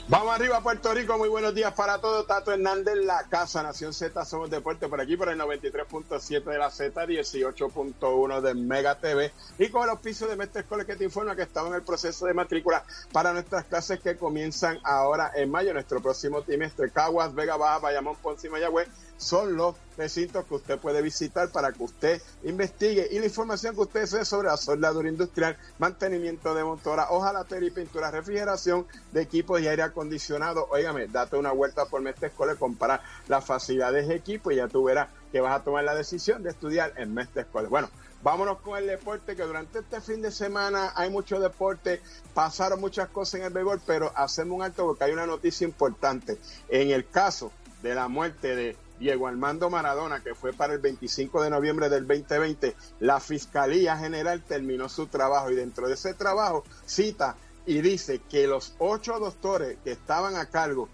Vamos 0.09 0.35
arriba, 0.35 0.59
Puerto 0.61 0.93
Rico. 0.93 1.17
Muy 1.17 1.29
buenos 1.29 1.55
días 1.55 1.71
para 1.73 1.99
todos. 2.01 2.27
Tato 2.27 2.51
Hernández, 2.51 2.97
la 3.05 3.23
casa 3.29 3.63
Nación 3.63 3.93
Z. 3.93 4.25
Somos 4.25 4.49
Deporte 4.49 4.89
por 4.89 4.99
aquí, 4.99 5.15
por 5.15 5.29
el 5.29 5.39
93.7 5.39 6.43
de 6.43 6.57
la 6.57 6.69
Z, 6.69 7.05
18.1 7.05 8.41
de 8.41 8.53
Mega 8.53 8.99
TV. 8.99 9.31
Y 9.59 9.69
con 9.69 9.87
los 9.87 9.99
pisos 9.99 10.29
de 10.29 10.35
Mestre 10.35 10.63
Escoles 10.63 10.85
que 10.85 10.97
te 10.97 11.05
informa 11.05 11.37
que 11.37 11.43
estamos 11.43 11.69
en 11.69 11.75
el 11.75 11.83
proceso 11.83 12.25
de 12.25 12.33
matrícula 12.33 12.83
para 13.13 13.31
nuestras 13.31 13.63
clases 13.63 14.01
que 14.01 14.17
comienzan 14.17 14.77
ahora 14.83 15.31
en 15.35 15.49
mayo. 15.49 15.73
Nuestro 15.73 16.01
próximo 16.01 16.41
trimestre, 16.41 16.91
Caguas, 16.91 17.33
Vega 17.33 17.55
Baja, 17.55 17.79
Bayamón, 17.79 18.17
Ponce 18.17 18.47
y 18.47 18.49
Mayagüez 18.49 18.89
son 19.23 19.55
los 19.55 19.75
recintos 19.97 20.45
que 20.45 20.55
usted 20.55 20.79
puede 20.79 21.01
visitar 21.01 21.49
para 21.49 21.71
que 21.71 21.83
usted 21.83 22.21
investigue 22.43 23.07
y 23.11 23.19
la 23.19 23.25
información 23.25 23.75
que 23.75 23.81
usted 23.81 24.01
desee 24.01 24.25
sobre 24.25 24.47
la 24.47 24.57
soldadura 24.57 25.07
industrial, 25.07 25.55
mantenimiento 25.79 26.53
de 26.53 26.63
motora, 26.63 27.09
hojalatería 27.09 27.69
y 27.69 27.71
pintura, 27.71 28.11
refrigeración 28.11 28.85
de 29.11 29.21
equipos 29.21 29.61
y 29.61 29.67
aire 29.67 29.83
acondicionado. 29.93 30.67
Óigame, 30.71 31.08
date 31.08 31.38
una 31.38 31.51
vuelta 31.51 31.86
por 31.86 32.01
Mestre 32.01 32.27
Escoles, 32.27 32.58
compara 32.58 33.01
las 33.27 33.45
facilidades 33.45 34.08
de 34.08 34.15
equipo 34.15 34.51
y 34.51 34.58
ya 34.58 34.67
tú 34.67 34.84
verás 34.84 35.08
que 35.32 35.39
vas 35.39 35.56
a 35.56 35.63
tomar 35.63 35.84
la 35.84 35.95
decisión 35.95 36.43
de 36.43 36.49
estudiar 36.49 36.93
en 36.97 37.13
Mestre 37.13 37.43
Escoles. 37.43 37.69
Bueno, 37.69 37.89
Vámonos 38.23 38.62
con 38.62 38.77
el 38.77 38.88
deporte, 38.88 39.36
que 39.36 39.43
durante 39.43 39.79
este 39.79 39.99
fin 39.99 40.21
de 40.21 40.32
semana 40.32 40.93
hay 40.95 41.10
mucho 41.10 41.41
deporte, 41.41 42.01
pasaron 42.34 42.79
muchas 42.79 43.10
cosas 43.10 43.41
en 43.41 43.47
el 43.47 43.53
béisbol, 43.53 43.82
pero 43.86 44.13
hacemos 44.15 44.56
un 44.56 44.63
alto 44.63 44.86
porque 44.86 45.03
hay 45.03 45.12
una 45.12 45.25
noticia 45.25 45.65
importante. 45.65 46.38
En 46.69 46.91
el 46.91 47.06
caso 47.06 47.51
de 47.82 47.93
la 47.93 48.08
muerte 48.08 48.56
de 48.56 48.77
Diego 48.97 49.27
Armando 49.27 49.69
Maradona, 49.69 50.21
que 50.21 50.36
fue 50.36 50.53
para 50.53 50.71
el 50.71 50.79
25 50.79 51.43
de 51.43 51.49
noviembre 51.49 51.89
del 51.89 52.08
2020, 52.08 52.73
la 53.01 53.19
Fiscalía 53.19 53.97
General 53.97 54.41
terminó 54.41 54.88
su 54.88 55.08
trabajo 55.08 55.51
y 55.51 55.56
dentro 55.56 55.89
de 55.89 55.95
ese 55.95 56.13
trabajo 56.13 56.63
cita 56.86 57.36
y 57.65 57.82
dice 57.82 58.21
que 58.30 58.47
los 58.47 58.73
ocho 58.80 59.19
doctores 59.19 59.78
que 59.84 59.91
estaban 59.91 60.36
a 60.36 60.47
cargo 60.47 60.89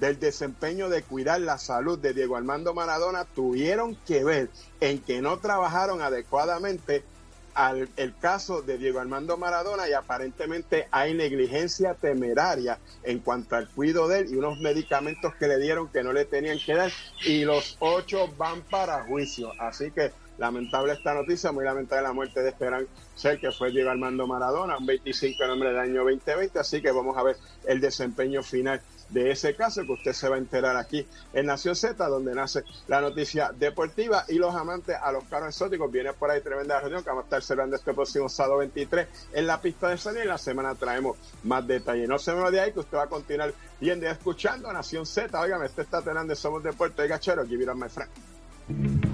del 0.00 0.18
desempeño 0.18 0.88
de 0.88 1.02
cuidar 1.02 1.40
la 1.40 1.58
salud 1.58 1.98
de 1.98 2.14
Diego 2.14 2.36
Armando 2.36 2.74
Maradona 2.74 3.24
tuvieron 3.24 3.94
que 4.06 4.24
ver 4.24 4.48
en 4.80 4.98
que 5.00 5.22
no 5.22 5.38
trabajaron 5.38 6.02
adecuadamente 6.02 7.04
al 7.54 7.88
el 7.96 8.16
caso 8.18 8.62
de 8.62 8.78
Diego 8.78 8.98
Armando 8.98 9.36
Maradona 9.36 9.88
y 9.88 9.92
aparentemente 9.92 10.88
hay 10.90 11.14
negligencia 11.14 11.94
temeraria 11.94 12.78
en 13.04 13.20
cuanto 13.20 13.54
al 13.54 13.68
cuidado 13.68 14.08
de 14.08 14.20
él 14.20 14.32
y 14.32 14.36
unos 14.36 14.58
medicamentos 14.58 15.34
que 15.36 15.46
le 15.46 15.58
dieron 15.58 15.88
que 15.88 16.02
no 16.02 16.12
le 16.12 16.24
tenían 16.24 16.58
que 16.58 16.74
dar 16.74 16.90
y 17.24 17.44
los 17.44 17.76
ocho 17.78 18.28
van 18.36 18.62
para 18.62 19.04
juicio. 19.04 19.52
Así 19.60 19.92
que 19.92 20.10
lamentable 20.38 20.92
esta 20.92 21.14
noticia, 21.14 21.52
muy 21.52 21.64
lamentable 21.64 22.02
la 22.02 22.12
muerte 22.12 22.42
de 22.42 22.50
Esperan 22.50 22.86
Ser, 23.14 23.38
que 23.38 23.52
fue 23.52 23.70
Diego 23.70 23.90
Armando 23.90 24.26
Maradona, 24.26 24.76
un 24.78 24.86
25 24.86 25.42
de 25.42 25.46
noviembre 25.46 25.70
del 25.70 25.78
año 25.78 26.04
2020, 26.04 26.58
así 26.58 26.82
que 26.82 26.90
vamos 26.90 27.16
a 27.16 27.22
ver 27.22 27.36
el 27.66 27.80
desempeño 27.80 28.42
final 28.42 28.80
de 29.10 29.30
ese 29.30 29.54
caso 29.54 29.82
que 29.84 29.92
usted 29.92 30.12
se 30.12 30.28
va 30.28 30.36
a 30.36 30.38
enterar 30.38 30.76
aquí 30.76 31.06
en 31.32 31.46
Nación 31.46 31.76
Z, 31.76 32.04
donde 32.08 32.34
nace 32.34 32.64
la 32.88 33.00
noticia 33.00 33.52
deportiva 33.56 34.24
y 34.28 34.34
los 34.34 34.54
amantes 34.54 34.96
a 35.00 35.12
los 35.12 35.24
carros 35.24 35.50
exóticos. 35.50 35.90
Viene 35.90 36.12
por 36.12 36.30
ahí 36.30 36.40
tremenda 36.40 36.80
reunión 36.80 37.02
que 37.02 37.10
vamos 37.10 37.24
a 37.24 37.26
estar 37.26 37.42
celebrando 37.42 37.76
este 37.76 37.94
próximo 37.94 38.28
sábado 38.28 38.58
23 38.58 39.06
en 39.32 39.46
la 39.46 39.60
pista 39.60 39.88
de 39.88 39.98
salida 39.98 40.20
y 40.20 40.22
en 40.24 40.28
la 40.28 40.38
semana 40.38 40.74
traemos 40.74 41.16
más 41.44 41.66
detalles. 41.66 42.08
No 42.08 42.18
se 42.18 42.32
me 42.34 42.50
de 42.50 42.60
ahí 42.60 42.72
que 42.72 42.80
usted 42.80 42.98
va 42.98 43.04
a 43.04 43.08
continuar 43.08 43.54
viendo 43.80 44.06
y 44.06 44.08
escuchando 44.08 44.72
Nación 44.72 45.06
Z. 45.06 45.38
Oigan, 45.40 45.62
este 45.62 45.82
está 45.82 46.00
de 46.00 46.36
Somos 46.36 46.62
de 46.62 46.72
Puerto 46.72 47.04
y 47.04 47.08
Gachero. 47.08 47.46
Give 47.46 47.62
it. 47.62 48.33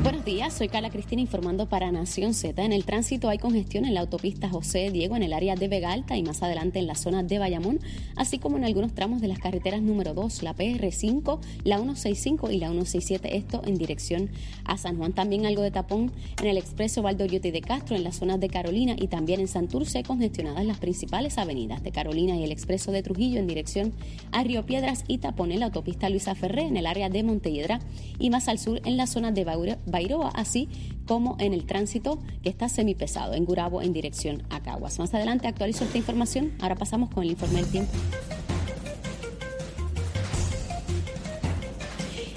Buenos 0.01 0.25
días, 0.25 0.55
soy 0.55 0.69
Carla 0.69 0.91
Cristina 0.91 1.21
informando 1.21 1.69
para 1.69 1.91
Nación 1.91 2.33
Z. 2.33 2.65
En 2.65 2.73
el 2.73 2.85
tránsito 2.85 3.29
hay 3.29 3.39
congestión 3.39 3.85
en 3.85 3.95
la 3.95 4.01
autopista 4.01 4.49
José 4.49 4.93
Diego 4.93 5.17
en 5.17 5.25
el 5.25 5.33
área 5.33 5.57
de 5.57 5.67
Vega 5.67 5.91
Alta 5.91 6.17
y 6.17 6.23
más 6.23 6.41
adelante 6.41 6.79
en 6.79 6.87
la 6.87 6.95
zona 6.95 7.25
de 7.25 7.41
Bayamón, 7.41 7.81
así 8.15 8.39
como 8.39 8.59
en 8.59 8.65
algunos 8.65 8.95
tramos 8.95 9.21
de 9.21 9.27
las 9.27 9.41
carreteras 9.41 9.83
número 9.83 10.15
2, 10.15 10.45
la 10.45 10.55
PR5, 10.55 11.41
la 11.65 11.79
165 11.79 12.53
y 12.53 12.59
la 12.59 12.69
167, 12.69 13.37
esto 13.37 13.61
en 13.67 13.75
dirección 13.75 14.31
a 14.65 14.79
San 14.79 14.99
Juan. 14.99 15.15
También 15.15 15.47
algo 15.47 15.63
de 15.63 15.73
tapón 15.73 16.13
en 16.41 16.47
el 16.47 16.59
expreso 16.59 17.03
Valdoriote 17.03 17.51
de 17.51 17.61
Castro 17.61 17.97
en 17.97 18.05
las 18.05 18.17
zonas 18.17 18.39
de 18.39 18.49
Carolina 18.49 18.95
y 18.97 19.09
también 19.09 19.41
en 19.41 19.49
Santurce 19.49 20.05
congestionadas 20.05 20.65
las 20.65 20.79
principales 20.79 21.39
avenidas 21.39 21.83
de 21.83 21.91
Carolina 21.91 22.37
y 22.37 22.45
el 22.45 22.53
expreso 22.53 22.93
de 22.93 23.03
Trujillo 23.03 23.41
en 23.41 23.49
dirección 23.49 23.93
a 24.31 24.45
Río 24.45 24.65
Piedras 24.65 25.03
y 25.09 25.19
tapón 25.19 25.51
en 25.51 25.59
la 25.59 25.67
autopista 25.67 26.09
Luisa 26.09 26.37
Ferré 26.37 26.63
en 26.63 26.77
el 26.77 26.87
área 26.87 27.09
de 27.09 27.25
Montelledra 27.25 27.81
y 28.21 28.31
más 28.31 28.47
al 28.47 28.61
sur 28.61 28.81
en 28.85 28.97
la 28.97 29.09
zona 29.09 29.33
de 29.33 29.43
Baura 29.43 29.79
Bairoa, 29.91 30.31
así 30.35 30.69
como 31.07 31.37
en 31.41 31.55
el 31.55 31.65
tránsito 31.65 32.19
que 32.43 32.49
está 32.49 32.69
semipesado 32.69 33.35
en 33.35 33.45
Gurabo 33.45 33.83
en 33.83 33.93
dirección 33.93 34.43
a 34.51 34.61
Caguas. 34.61 34.99
Más 34.99 35.15
adelante 35.15 35.49
actualizo 35.49 35.85
esta 35.85 35.99
información. 35.99 36.53
Ahora 36.61 36.77
pasamos 36.77 37.11
con 37.11 37.25
el 37.25 37.31
informe 37.31 37.63
del 37.63 37.71
tiempo. 37.71 37.93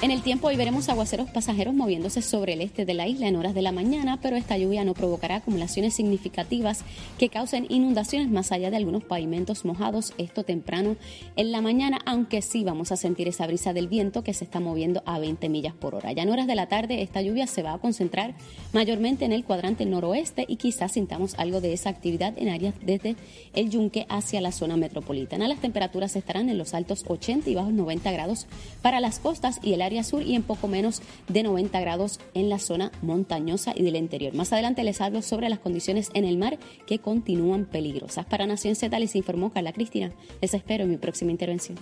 En 0.01 0.09
el 0.09 0.23
tiempo 0.23 0.47
hoy 0.47 0.55
veremos 0.55 0.89
aguaceros 0.89 1.29
pasajeros 1.29 1.75
moviéndose 1.75 2.23
sobre 2.23 2.53
el 2.53 2.61
este 2.61 2.85
de 2.85 2.95
la 2.95 3.07
isla 3.07 3.27
en 3.27 3.35
horas 3.35 3.53
de 3.53 3.61
la 3.61 3.71
mañana, 3.71 4.17
pero 4.19 4.35
esta 4.35 4.57
lluvia 4.57 4.83
no 4.83 4.95
provocará 4.95 5.35
acumulaciones 5.35 5.93
significativas 5.93 6.83
que 7.19 7.29
causen 7.29 7.67
inundaciones 7.69 8.31
más 8.31 8.51
allá 8.51 8.71
de 8.71 8.77
algunos 8.77 9.03
pavimentos 9.03 9.63
mojados, 9.63 10.15
esto 10.17 10.43
temprano 10.43 10.95
en 11.35 11.51
la 11.51 11.61
mañana, 11.61 11.99
aunque 12.07 12.41
sí 12.41 12.63
vamos 12.63 12.91
a 12.91 12.97
sentir 12.97 13.27
esa 13.27 13.45
brisa 13.45 13.73
del 13.73 13.87
viento 13.87 14.23
que 14.23 14.33
se 14.33 14.43
está 14.43 14.59
moviendo 14.59 15.03
a 15.05 15.19
20 15.19 15.49
millas 15.49 15.75
por 15.75 15.93
hora. 15.93 16.11
Ya 16.13 16.23
en 16.23 16.31
horas 16.31 16.47
de 16.47 16.55
la 16.55 16.65
tarde 16.65 17.03
esta 17.03 17.21
lluvia 17.21 17.45
se 17.45 17.61
va 17.61 17.73
a 17.73 17.77
concentrar 17.77 18.33
mayormente 18.73 19.25
en 19.25 19.33
el 19.33 19.43
cuadrante 19.43 19.85
noroeste 19.85 20.45
y 20.47 20.55
quizás 20.55 20.93
sintamos 20.93 21.35
algo 21.37 21.61
de 21.61 21.73
esa 21.73 21.91
actividad 21.91 22.33
en 22.39 22.49
áreas 22.49 22.73
desde 22.81 23.17
el 23.53 23.69
yunque 23.69 24.07
hacia 24.09 24.41
la 24.41 24.51
zona 24.51 24.77
metropolitana. 24.77 25.47
Las 25.47 25.61
temperaturas 25.61 26.15
estarán 26.15 26.49
en 26.49 26.57
los 26.57 26.73
altos 26.73 27.05
80 27.07 27.51
y 27.51 27.53
bajos 27.53 27.73
90 27.73 28.11
grados 28.11 28.47
para 28.81 28.99
las 28.99 29.19
costas 29.19 29.59
y 29.61 29.73
el 29.73 29.83
área 29.83 29.90
sur 30.03 30.23
y 30.23 30.35
en 30.35 30.43
poco 30.43 30.67
menos 30.67 31.01
de 31.27 31.43
90 31.43 31.79
grados 31.79 32.19
en 32.33 32.49
la 32.49 32.59
zona 32.59 32.91
montañosa 33.01 33.73
y 33.75 33.83
del 33.83 33.95
interior. 33.95 34.33
Más 34.33 34.51
adelante 34.53 34.83
les 34.83 35.01
hablo 35.01 35.21
sobre 35.21 35.49
las 35.49 35.59
condiciones 35.59 36.09
en 36.13 36.25
el 36.25 36.37
mar 36.37 36.57
que 36.87 36.99
continúan 36.99 37.65
peligrosas. 37.65 38.25
Para 38.25 38.47
Nación 38.47 38.75
Z 38.75 38.97
les 38.99 39.15
informó 39.15 39.51
Carla 39.51 39.73
Cristina. 39.73 40.11
Les 40.41 40.53
espero 40.53 40.83
en 40.83 40.91
mi 40.91 40.97
próxima 40.97 41.31
intervención. 41.31 41.77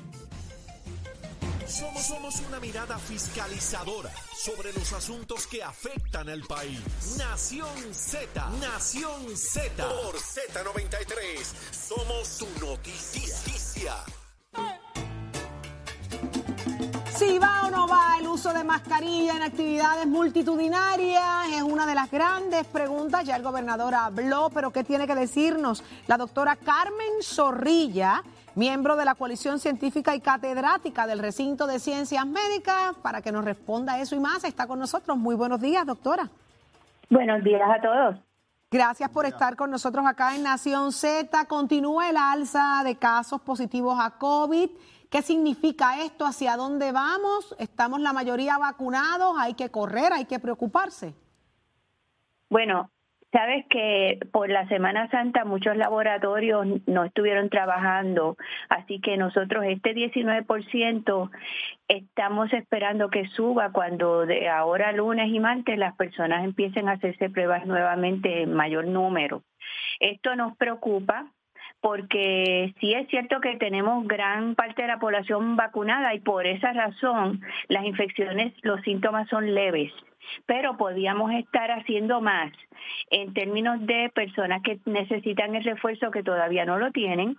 Somos, 1.67 2.01
somos 2.01 2.41
una 2.47 2.59
mirada 2.59 2.97
fiscalizadora 2.97 4.11
sobre 4.35 4.73
los 4.73 4.91
asuntos 4.91 5.45
que 5.45 5.61
afectan 5.61 6.27
al 6.27 6.41
país. 6.41 6.81
Nación 7.17 7.93
Z, 7.93 8.49
Nación 8.59 9.37
Z. 9.37 9.87
Por 9.87 10.15
Z93, 10.15 11.43
somos 11.71 12.37
tu 12.39 12.47
noticia. 12.65 14.03
Si 17.19 17.37
va 17.37 17.63
o 17.67 17.69
no 17.69 17.85
va 17.85 18.15
el 18.17 18.25
uso 18.25 18.53
de 18.53 18.63
mascarilla 18.63 19.35
en 19.35 19.41
actividades 19.41 20.07
multitudinarias 20.07 21.49
es 21.53 21.61
una 21.63 21.85
de 21.85 21.93
las 21.93 22.09
grandes 22.09 22.65
preguntas. 22.65 23.25
Ya 23.25 23.35
el 23.35 23.43
gobernador 23.43 23.93
habló, 23.93 24.49
pero 24.53 24.71
¿qué 24.71 24.85
tiene 24.85 25.05
que 25.05 25.15
decirnos 25.15 25.83
la 26.07 26.15
doctora 26.15 26.55
Carmen 26.55 27.21
Zorrilla, 27.21 28.23
miembro 28.55 28.95
de 28.95 29.03
la 29.03 29.15
coalición 29.15 29.59
científica 29.59 30.15
y 30.15 30.21
catedrática 30.21 31.07
del 31.07 31.19
recinto 31.19 31.67
de 31.67 31.79
ciencias 31.79 32.25
médicas? 32.25 32.95
Para 33.01 33.21
que 33.21 33.33
nos 33.33 33.43
responda 33.43 33.99
eso 33.99 34.15
y 34.15 34.19
más, 34.21 34.45
está 34.45 34.65
con 34.65 34.79
nosotros. 34.79 35.17
Muy 35.17 35.35
buenos 35.35 35.59
días, 35.59 35.85
doctora. 35.85 36.29
Buenos 37.09 37.43
días 37.43 37.69
a 37.69 37.81
todos. 37.81 38.15
Gracias 38.71 39.09
por 39.09 39.25
estar 39.25 39.57
con 39.57 39.71
nosotros 39.71 40.05
acá 40.05 40.37
en 40.37 40.43
Nación 40.43 40.93
Z. 40.93 41.43
Continúa 41.45 42.09
el 42.09 42.15
alza 42.15 42.81
de 42.85 42.95
casos 42.95 43.41
positivos 43.41 43.97
a 43.99 44.11
COVID. 44.11 44.69
¿Qué 45.09 45.23
significa 45.23 46.03
esto? 46.03 46.25
¿Hacia 46.25 46.55
dónde 46.55 46.91
vamos? 46.91 47.55
¿Estamos 47.59 47.99
la 47.99 48.13
mayoría 48.13 48.59
vacunados? 48.59 49.35
¿Hay 49.39 49.55
que 49.55 49.71
correr? 49.71 50.13
¿Hay 50.13 50.25
que 50.25 50.37
preocuparse? 50.37 51.15
Bueno, 52.47 52.91
sabes 53.31 53.65
que 53.71 54.19
por 54.31 54.49
la 54.49 54.67
Semana 54.67 55.09
Santa 55.09 55.45
muchos 55.45 55.75
laboratorios 55.77 56.67
no 56.85 57.05
estuvieron 57.05 57.49
trabajando, 57.49 58.37
así 58.69 59.01
que 59.01 59.17
nosotros 59.17 59.65
este 59.67 59.95
19% 59.95 61.31
estamos 61.87 62.53
esperando 62.53 63.09
que 63.09 63.27
suba 63.29 63.71
cuando 63.71 64.27
de 64.27 64.47
ahora 64.47 64.91
lunes 64.91 65.29
y 65.33 65.39
martes 65.39 65.77
las 65.79 65.95
personas 65.95 66.43
empiecen 66.43 66.87
a 66.87 66.93
hacerse 66.93 67.31
pruebas 67.31 67.65
nuevamente 67.65 68.43
en 68.43 68.53
mayor 68.53 68.85
número. 68.85 69.41
Esto 69.99 70.35
nos 70.35 70.55
preocupa 70.55 71.31
porque 71.81 72.73
sí 72.79 72.93
es 72.93 73.07
cierto 73.07 73.39
que 73.39 73.55
tenemos 73.57 74.05
gran 74.07 74.55
parte 74.55 74.81
de 74.81 74.87
la 74.87 74.99
población 74.99 75.55
vacunada 75.55 76.13
y 76.13 76.19
por 76.19 76.45
esa 76.45 76.73
razón 76.73 77.41
las 77.67 77.85
infecciones, 77.85 78.53
los 78.63 78.81
síntomas 78.81 79.29
son 79.29 79.53
leves, 79.53 79.91
pero 80.45 80.77
podíamos 80.77 81.31
estar 81.33 81.71
haciendo 81.71 82.21
más 82.21 82.51
en 83.09 83.33
términos 83.33 83.85
de 83.85 84.11
personas 84.13 84.61
que 84.61 84.79
necesitan 84.85 85.55
el 85.55 85.63
refuerzo 85.63 86.11
que 86.11 86.23
todavía 86.23 86.65
no 86.65 86.77
lo 86.77 86.91
tienen 86.91 87.37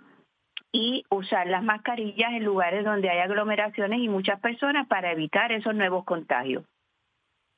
y 0.73 1.05
usar 1.11 1.49
las 1.49 1.63
mascarillas 1.63 2.33
en 2.33 2.45
lugares 2.45 2.85
donde 2.85 3.11
hay 3.11 3.19
aglomeraciones 3.19 4.01
y 4.01 4.09
muchas 4.09 4.41
personas 4.41 4.87
para 4.87 5.13
evitar 5.13 5.53
esos 5.53 5.75
nuevos 5.75 6.05
contagios. 6.05 6.65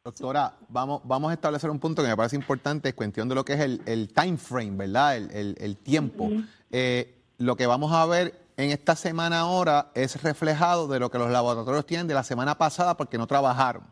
Doctora, 0.04 0.54
vamos, 0.68 1.00
vamos 1.04 1.30
a 1.30 1.34
establecer 1.34 1.70
un 1.70 1.78
punto 1.78 2.02
que 2.02 2.08
me 2.08 2.16
parece 2.16 2.34
importante, 2.34 2.88
es 2.88 2.94
cuestión 2.96 3.28
de 3.28 3.36
lo 3.36 3.44
que 3.44 3.52
es 3.52 3.60
el, 3.60 4.12
time 4.12 4.36
frame, 4.36 4.76
¿verdad? 4.76 5.16
El, 5.16 5.76
tiempo. 5.76 6.28
Eh, 6.72 7.22
lo 7.38 7.54
que 7.54 7.66
vamos 7.66 7.92
a 7.92 8.04
ver 8.06 8.34
en 8.56 8.70
esta 8.70 8.96
semana 8.96 9.38
ahora 9.38 9.92
es 9.94 10.20
reflejado 10.20 10.88
de 10.88 10.98
lo 10.98 11.08
que 11.08 11.18
los 11.18 11.30
laboratorios 11.30 11.86
tienen 11.86 12.08
de 12.08 12.14
la 12.14 12.24
semana 12.24 12.58
pasada 12.58 12.96
porque 12.96 13.16
no 13.16 13.28
trabajaron. 13.28 13.84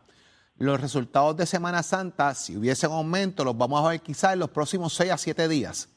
Los 0.58 0.80
resultados 0.80 1.36
de 1.36 1.46
Semana 1.46 1.84
Santa, 1.84 2.34
si 2.34 2.56
hubiese 2.56 2.88
un 2.88 2.94
aumento, 2.94 3.44
los 3.44 3.56
vamos 3.56 3.86
a 3.86 3.90
ver 3.90 4.00
quizás 4.00 4.32
en 4.32 4.40
los 4.40 4.50
próximos 4.50 4.92
seis 4.92 5.12
a 5.12 5.16
siete 5.16 5.46
días. 5.46 5.88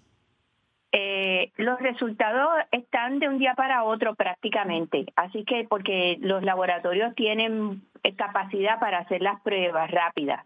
Eh, 0.91 1.52
los 1.58 1.80
resultados 1.80 2.49
están 2.71 3.17
de 3.17 3.30
un 3.30 3.39
día 3.39 3.56
para 3.56 3.84
otro 3.84 4.13
prácticamente, 4.13 5.08
así 5.15 5.43
que 5.43 5.65
porque 5.67 6.19
los 6.21 6.43
laboratorios 6.43 7.15
tienen 7.15 7.82
capacidad 8.18 8.80
para 8.80 9.00
hacer 9.00 9.22
las 9.22 9.42
pruebas 9.42 9.89
rápidas. 9.89 10.46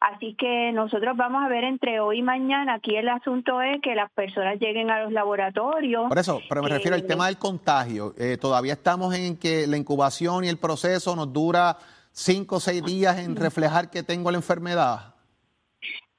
Así 0.00 0.34
que 0.34 0.72
nosotros 0.72 1.16
vamos 1.16 1.42
a 1.42 1.48
ver 1.48 1.64
entre 1.64 2.00
hoy 2.00 2.18
y 2.18 2.22
mañana. 2.22 2.74
Aquí 2.74 2.96
el 2.96 3.08
asunto 3.08 3.62
es 3.62 3.80
que 3.80 3.94
las 3.94 4.10
personas 4.12 4.58
lleguen 4.60 4.90
a 4.90 5.02
los 5.02 5.12
laboratorios. 5.12 6.08
Por 6.08 6.18
eso, 6.18 6.40
pero 6.48 6.62
me 6.62 6.68
refiero 6.68 6.94
al 6.94 7.02
eh, 7.02 7.06
tema 7.06 7.26
del 7.26 7.38
contagio. 7.38 8.12
Eh, 8.18 8.36
todavía 8.38 8.74
estamos 8.74 9.14
en 9.14 9.38
que 9.38 9.66
la 9.66 9.78
incubación 9.78 10.44
y 10.44 10.48
el 10.48 10.58
proceso 10.58 11.16
nos 11.16 11.32
dura 11.32 11.78
cinco 12.12 12.56
o 12.56 12.60
seis 12.60 12.84
días 12.84 13.18
en 13.18 13.36
reflejar 13.36 13.90
que 13.90 14.02
tengo 14.02 14.30
la 14.30 14.36
enfermedad. 14.36 15.15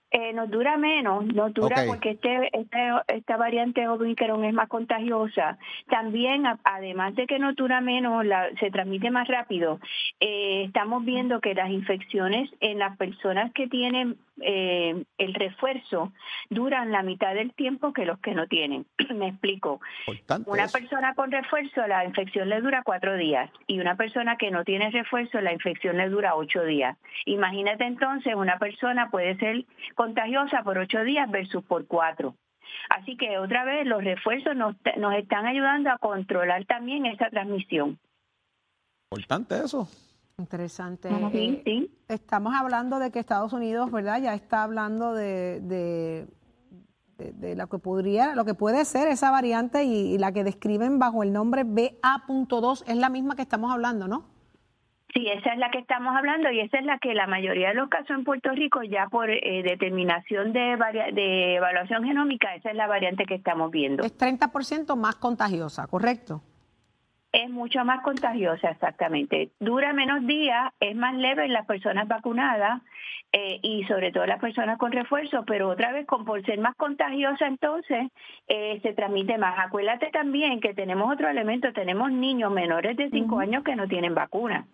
Eh, 0.10 0.32
nos 0.32 0.50
dura 0.50 0.78
menos, 0.78 1.26
nos 1.26 1.54
dura 1.54 1.84
porque 1.86 2.12
este, 2.12 2.50
este, 2.58 2.92
esta 3.08 3.36
variante 3.36 3.88
Omicron 3.90 4.46
es 4.46 4.54
más 4.54 4.70
contagiosa. 4.70 5.58
También, 5.90 6.46
además 6.64 7.14
de 7.16 7.28
que 7.28 7.40
nos 7.40 7.56
dura 7.58 7.82
menos, 7.82 8.26
la, 8.26 8.50
se 8.60 8.72
transmite 8.72 9.12
más 9.12 9.28
rápido. 9.28 9.80
Eh, 10.22 10.64
estamos 10.66 11.04
viendo 11.04 11.42
que 11.42 11.54
las 11.54 11.70
infecciones 11.70 12.50
en 12.62 12.80
las 12.80 12.96
personas 12.96 13.52
que 13.52 13.68
tienen 13.68 14.18
eh, 14.42 15.04
el 15.18 15.34
refuerzo 15.34 16.14
duran 16.50 16.92
la 16.92 17.04
mitad 17.04 17.34
del 17.34 17.54
tiempo 17.54 17.94
que 17.94 18.06
los 18.06 18.20
que 18.20 18.34
no 18.34 18.48
tienen. 18.48 18.86
Me 19.16 19.30
explico. 19.30 19.80
una 20.46 20.68
persona 20.68 21.14
con 21.16 21.32
refuerzo, 21.32 21.86
la 21.88 22.06
infección 22.06 22.50
le 22.50 22.62
dura 22.62 22.84
cuatro 22.84 23.16
días 23.18 23.50
y 23.68 23.80
una 23.80 23.96
persona 23.96 24.38
que 24.38 24.52
no 24.52 24.64
tiene 24.64 24.92
refuerzo, 24.92 25.42
la 25.42 25.54
infección 25.54 25.98
le 25.98 26.10
dura 26.10 26.36
ocho 26.36 26.64
días. 26.64 26.98
Imagínate 27.26 27.86
entonces, 27.86 28.36
una 28.36 28.58
persona 28.58 29.10
puede 29.10 29.38
ser 29.38 29.66
contagiosa 29.96 30.64
por 30.64 30.78
ocho 30.78 31.04
días 31.04 31.30
versus 31.30 31.64
por 31.64 31.88
cuatro. 31.88 32.36
Así 32.90 33.18
que 33.18 33.38
otra 33.38 33.66
vez 33.66 33.86
los 33.86 34.04
refuerzos 34.04 34.56
nos, 34.56 34.76
nos 34.98 35.14
están 35.16 35.46
ayudando 35.46 35.90
a 35.90 35.98
controlar 35.98 36.66
también 36.66 37.06
esa 37.06 37.30
transmisión. 37.30 38.00
Importante 39.12 39.56
eso. 39.56 39.88
Interesante. 40.40 41.10
Estamos 42.08 42.54
hablando 42.54 43.00
de 43.00 43.10
que 43.10 43.18
Estados 43.18 43.54
Unidos, 43.54 43.90
¿verdad? 43.90 44.22
Ya 44.22 44.36
está 44.36 44.62
hablando 44.62 45.16
de, 45.16 45.62
de, 45.62 46.28
de, 47.18 47.56
lo 47.56 47.66
que 47.66 47.80
podría, 47.80 48.36
lo 48.36 48.46
que 48.46 48.54
puede 48.54 48.86
ser 48.86 49.08
esa 49.08 49.32
variante 49.32 49.84
y, 49.86 50.14
y 50.14 50.20
la 50.20 50.32
que 50.32 50.44
describen 50.44 51.00
bajo 51.00 51.24
el 51.24 51.34
nombre 51.34 51.64
BA.2 51.64 52.84
es 52.88 52.98
la 52.98 53.10
misma 53.10 53.36
que 53.36 53.42
estamos 53.42 53.74
hablando, 53.74 54.08
¿no? 54.08 54.26
Sí, 55.12 55.26
esa 55.28 55.54
es 55.54 55.58
la 55.58 55.72
que 55.72 55.80
estamos 55.80 56.16
hablando 56.16 56.52
y 56.52 56.60
esa 56.60 56.78
es 56.78 56.86
la 56.86 57.00
que 57.00 57.16
la 57.16 57.26
mayoría 57.26 57.70
de 57.70 57.74
los 57.74 57.90
casos 57.90 58.12
en 58.12 58.24
Puerto 58.24 58.52
Rico 58.52 58.84
ya 58.84 59.08
por 59.10 59.32
eh, 59.32 59.64
determinación 59.64 60.54
de, 60.54 60.78
de 61.16 61.56
evaluación 61.56 62.04
genómica, 62.04 62.54
esa 62.54 62.70
es 62.70 62.76
la 62.76 62.86
variante 62.86 63.26
que 63.26 63.34
estamos 63.34 63.72
viendo. 63.72 64.04
Es 64.04 64.16
30% 64.16 64.96
más 64.98 65.16
contagiosa, 65.16 65.88
¿correcto? 65.88 66.44
Es 67.32 67.50
mucho 67.50 67.84
más 67.84 68.02
contagiosa, 68.02 68.70
exactamente. 68.70 69.52
Dura 69.60 69.94
menos 69.94 70.26
días, 70.26 70.72
es 70.80 70.96
más 70.96 71.14
leve 71.16 71.46
en 71.46 71.54
las 71.54 71.66
personas 71.66 72.08
vacunadas 72.08 72.82
eh, 73.34 73.60
y 73.62 73.84
sobre 73.84 74.12
todo 74.12 74.26
las 74.26 74.40
personas 74.40 74.78
con 74.78 74.92
refuerzo, 74.92 75.44
pero 75.46 75.70
otra 75.70 75.92
vez, 75.92 76.08
con 76.08 76.24
por 76.24 76.44
ser 76.46 76.60
más 76.60 76.76
contagiosa, 76.76 77.48
entonces 77.48 78.08
eh, 78.48 78.80
se 78.82 78.94
transmite 78.94 79.38
más. 79.38 79.60
Acuérdate 79.60 80.10
también 80.12 80.62
que 80.62 80.74
tenemos 80.74 81.12
otro 81.12 81.28
elemento, 81.28 81.74
tenemos 81.74 82.12
niños 82.12 82.52
menores 82.52 82.96
de 82.96 83.10
5 83.10 83.40
años 83.40 83.64
que 83.64 83.76
no 83.76 83.88
tienen 83.88 84.16
vacuna. 84.16 84.66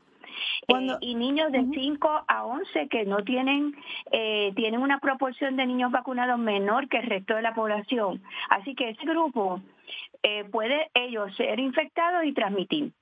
Eh, 0.67 0.87
y 1.01 1.15
niños 1.15 1.51
de 1.51 1.65
5 1.73 2.25
a 2.27 2.45
11 2.45 2.87
que 2.87 3.05
no 3.05 3.23
tienen, 3.23 3.75
eh, 4.11 4.51
tienen 4.55 4.81
una 4.81 4.99
proporción 4.99 5.55
de 5.55 5.65
niños 5.65 5.91
vacunados 5.91 6.39
menor 6.39 6.87
que 6.87 6.97
el 6.97 7.07
resto 7.07 7.35
de 7.35 7.41
la 7.41 7.53
población. 7.53 8.21
Así 8.49 8.75
que 8.75 8.89
ese 8.89 9.05
grupo 9.05 9.61
eh, 10.21 10.43
puede 10.45 10.89
ellos 10.93 11.35
ser 11.35 11.59
infectados 11.59 12.23
y 12.25 12.33
transmitir. 12.33 12.93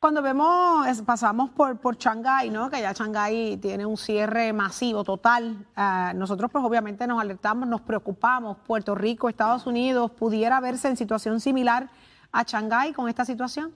Cuando 0.00 0.22
vemos, 0.22 1.02
pasamos 1.02 1.50
por, 1.50 1.78
por 1.78 1.98
Shanghái, 1.98 2.48
¿no? 2.48 2.70
Que 2.70 2.80
ya 2.80 2.92
Shanghái 2.92 3.58
tiene 3.58 3.84
un 3.84 3.98
cierre 3.98 4.50
masivo, 4.54 5.04
total. 5.04 5.66
Ah, 5.76 6.12
nosotros 6.16 6.50
pues 6.50 6.64
obviamente 6.64 7.06
nos 7.06 7.20
alertamos, 7.20 7.68
nos 7.68 7.82
preocupamos. 7.82 8.56
Puerto 8.66 8.94
Rico, 8.94 9.28
Estados 9.28 9.66
Unidos, 9.66 10.10
¿pudiera 10.12 10.58
verse 10.60 10.88
en 10.88 10.96
situación 10.96 11.38
similar 11.38 11.90
a 12.32 12.44
Shanghái 12.44 12.94
con 12.94 13.10
esta 13.10 13.26
situación? 13.26 13.74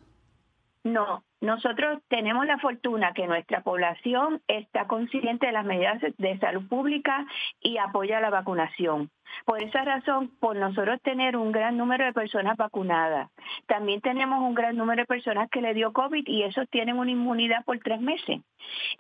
No, 0.83 1.25
nosotros 1.43 2.01
tenemos 2.09 2.47
la 2.47 2.59
fortuna 2.59 3.13
que 3.13 3.27
nuestra 3.27 3.63
población 3.63 4.41
está 4.49 4.87
consciente 4.87 5.47
de 5.47 5.53
las 5.53 5.67
medidas 5.67 6.01
de 6.17 6.39
salud 6.39 6.67
pública 6.69 7.27
y 7.61 7.77
apoya 7.77 8.21
la 8.21 8.31
vacunación. 8.31 9.11
Por 9.45 9.63
esa 9.63 9.85
razón, 9.85 10.31
por 10.41 10.57
nosotros 10.57 11.01
tener 11.03 11.37
un 11.37 11.53
gran 11.53 11.77
número 11.77 12.05
de 12.05 12.13
personas 12.13 12.57
vacunadas, 12.57 13.31
también 13.67 14.01
tenemos 14.01 14.41
un 14.41 14.55
gran 14.55 14.77
número 14.77 15.03
de 15.03 15.07
personas 15.07 15.51
que 15.51 15.61
le 15.61 15.75
dio 15.75 15.93
COVID 15.93 16.27
y 16.27 16.43
esos 16.43 16.69
tienen 16.69 16.99
una 16.99 17.11
inmunidad 17.11 17.65
por 17.65 17.79
tres 17.79 18.01
meses. 18.01 18.41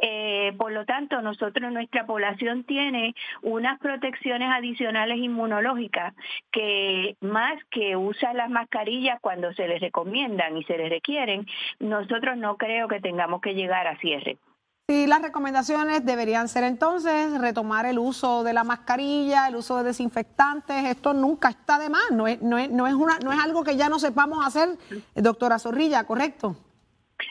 Eh, 0.00 0.52
por 0.58 0.72
lo 0.72 0.84
tanto, 0.84 1.20
nosotros, 1.22 1.72
nuestra 1.72 2.06
población 2.06 2.64
tiene 2.64 3.14
unas 3.42 3.78
protecciones 3.78 4.50
adicionales 4.52 5.18
inmunológicas 5.18 6.14
que 6.50 7.16
más 7.20 7.54
que 7.70 7.96
usa 7.96 8.34
las 8.34 8.50
mascarillas 8.50 9.20
cuando 9.20 9.52
se 9.54 9.68
les 9.68 9.80
recomiendan 9.80 10.56
y 10.56 10.64
se 10.64 10.76
les 10.76 10.90
requieren, 10.90 11.46
nosotros 11.78 12.36
no 12.36 12.56
creo 12.56 12.88
que 12.88 13.00
tengamos 13.00 13.40
que 13.40 13.54
llegar 13.54 13.86
a 13.86 13.96
cierre. 13.98 14.38
Sí, 14.86 15.06
las 15.06 15.22
recomendaciones 15.22 16.04
deberían 16.04 16.46
ser 16.46 16.62
entonces 16.62 17.40
retomar 17.40 17.86
el 17.86 17.98
uso 17.98 18.44
de 18.44 18.52
la 18.52 18.64
mascarilla, 18.64 19.48
el 19.48 19.56
uso 19.56 19.78
de 19.78 19.84
desinfectantes. 19.84 20.84
Esto 20.84 21.14
nunca 21.14 21.48
está 21.48 21.78
de 21.78 21.88
más, 21.88 22.10
no 22.10 22.26
es, 22.26 22.42
no 22.42 22.58
es, 22.58 22.70
no 22.70 22.86
es, 22.86 22.92
una, 22.92 23.18
no 23.20 23.32
es 23.32 23.40
algo 23.40 23.64
que 23.64 23.78
ya 23.78 23.88
no 23.88 23.98
sepamos 23.98 24.46
hacer, 24.46 24.76
doctora 25.14 25.58
Zorrilla, 25.58 26.04
¿correcto? 26.04 26.56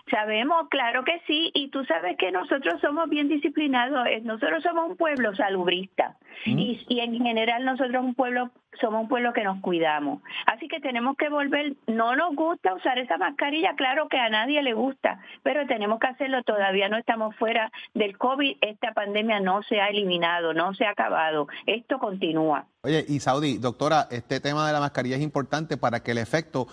Sabemos, 0.09 0.67
claro 0.69 1.03
que 1.03 1.21
sí, 1.27 1.51
y 1.53 1.69
tú 1.69 1.83
sabes 1.85 2.17
que 2.17 2.31
nosotros 2.31 2.79
somos 2.81 3.09
bien 3.09 3.27
disciplinados, 3.27 4.07
eh, 4.07 4.21
nosotros 4.23 4.63
somos 4.63 4.91
un 4.91 4.97
pueblo 4.97 5.35
salubrista 5.35 6.17
y, 6.45 6.83
y, 6.87 6.99
en 6.99 7.17
general 7.17 7.63
nosotros 7.65 8.03
un 8.03 8.15
pueblo 8.15 8.51
somos 8.79 9.03
un 9.03 9.07
pueblo 9.07 9.33
que 9.33 9.43
nos 9.43 9.61
cuidamos. 9.61 10.21
Así 10.45 10.67
que 10.67 10.79
tenemos 10.79 11.15
que 11.17 11.29
volver, 11.29 11.75
no 11.87 12.15
nos 12.15 12.35
gusta 12.35 12.73
usar 12.73 12.97
esa 12.97 13.17
mascarilla, 13.17 13.75
claro 13.75 14.07
que 14.09 14.17
a 14.17 14.29
nadie 14.29 14.61
le 14.63 14.73
gusta, 14.73 15.19
pero 15.43 15.65
tenemos 15.67 15.99
que 15.99 16.07
hacerlo, 16.07 16.43
todavía 16.43 16.89
no 16.89 16.97
estamos 16.97 17.35
fuera 17.35 17.71
del 17.93 18.17
COVID, 18.17 18.57
esta 18.61 18.93
pandemia 18.93 19.39
no 19.39 19.63
se 19.63 19.79
ha 19.79 19.87
eliminado, 19.87 20.53
no 20.53 20.73
se 20.73 20.85
ha 20.85 20.91
acabado, 20.91 21.47
esto 21.65 21.99
continúa. 21.99 22.65
Oye, 22.81 23.05
y 23.07 23.19
Saudi, 23.19 23.57
doctora, 23.57 24.07
este 24.11 24.39
tema 24.39 24.67
de 24.67 24.73
la 24.73 24.79
mascarilla 24.79 25.15
es 25.15 25.21
importante 25.21 25.77
para 25.77 26.01
que 26.01 26.11
el 26.11 26.17
efecto 26.17 26.67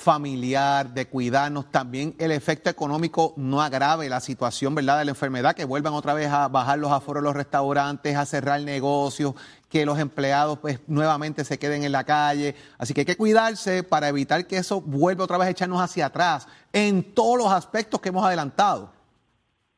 familiar, 0.00 0.88
de 0.94 1.06
cuidarnos, 1.06 1.70
también 1.70 2.14
el 2.18 2.32
efecto 2.32 2.70
económico 2.70 3.34
no 3.36 3.60
agrave 3.60 4.08
la 4.08 4.20
situación, 4.20 4.74
¿verdad?, 4.74 4.98
de 4.98 5.04
la 5.04 5.10
enfermedad, 5.10 5.54
que 5.54 5.66
vuelvan 5.66 5.92
otra 5.92 6.14
vez 6.14 6.28
a 6.28 6.48
bajar 6.48 6.78
los 6.78 6.90
aforos 6.90 7.22
de 7.22 7.28
los 7.28 7.36
restaurantes, 7.36 8.16
a 8.16 8.24
cerrar 8.24 8.60
negocios, 8.62 9.34
que 9.68 9.84
los 9.84 9.98
empleados 9.98 10.58
pues 10.58 10.80
nuevamente 10.88 11.44
se 11.44 11.58
queden 11.58 11.84
en 11.84 11.92
la 11.92 12.04
calle. 12.04 12.56
Así 12.78 12.94
que 12.94 13.02
hay 13.02 13.04
que 13.04 13.16
cuidarse 13.16 13.82
para 13.82 14.08
evitar 14.08 14.46
que 14.46 14.56
eso 14.56 14.80
vuelva 14.80 15.24
otra 15.24 15.38
vez 15.38 15.48
a 15.48 15.50
echarnos 15.50 15.80
hacia 15.80 16.06
atrás 16.06 16.48
en 16.72 17.14
todos 17.14 17.38
los 17.38 17.52
aspectos 17.52 18.00
que 18.00 18.08
hemos 18.08 18.24
adelantado. 18.24 18.90